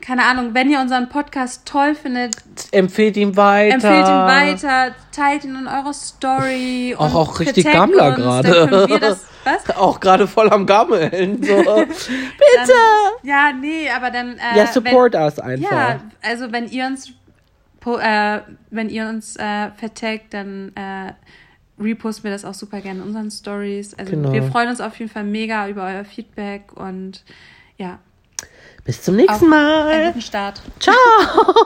keine 0.00 0.24
Ahnung, 0.24 0.50
wenn 0.54 0.70
ihr 0.70 0.80
unseren 0.80 1.08
Podcast 1.08 1.66
toll 1.66 1.94
findet, 1.94 2.36
Empfehlt 2.76 3.16
ihn 3.16 3.36
weiter. 3.36 3.74
empfehlt 3.74 4.06
ihn 4.06 4.26
weiter, 4.26 4.94
teilt 5.12 5.44
ihn 5.44 5.56
in 5.56 5.66
eurer 5.66 5.92
Story. 5.92 6.94
Auch- 6.98 7.14
auch 7.14 7.40
richtig 7.40 7.64
Gammler 7.64 8.12
gerade. 8.12 8.68
Dann? 8.88 9.16
Auch 9.76 10.00
gerade 10.00 10.26
voll 10.26 10.50
am 10.50 10.66
Gammeln. 10.66 11.40
So. 11.40 11.54
Dann, 11.64 11.86
Bitte. 11.88 12.72
ja, 13.22 13.52
nee, 13.52 13.88
aber 13.88 14.10
dann. 14.10 14.36
Äh, 14.38 14.58
ja, 14.58 14.66
support 14.66 15.12
wenn, 15.14 15.22
us 15.22 15.38
einfach. 15.38 15.70
Ja, 15.70 16.00
also 16.20 16.50
wenn 16.50 16.68
ihr 16.68 16.84
uns, 16.86 17.10
äh, 18.00 18.40
wenn 18.70 18.88
ihr 18.90 19.06
uns 19.08 19.36
äh, 19.36 19.70
vertagt, 19.76 20.34
dann 20.34 20.72
äh, 20.74 21.12
reposten 21.80 22.24
wir 22.24 22.32
das 22.32 22.44
auch 22.44 22.54
super 22.54 22.80
gerne 22.80 23.00
in 23.02 23.06
unseren 23.06 23.30
Stories. 23.30 23.94
Also 23.94 24.10
Genau. 24.12 24.32
wir 24.32 24.42
freuen 24.42 24.68
uns 24.68 24.80
auf 24.80 24.98
jeden 24.98 25.12
Fall 25.12 25.22
mega 25.22 25.68
über 25.68 25.84
euer 25.84 26.04
Feedback 26.04 26.72
und 26.74 27.22
ja, 27.76 28.00
Bis 28.84 29.00
zum 29.02 29.14
nächsten 29.14 29.32
auf 29.44 29.48
Mal. 29.50 29.88
einen 29.88 30.06
guten 30.08 30.22
Start. 30.22 30.60
Ciao. 30.80 30.94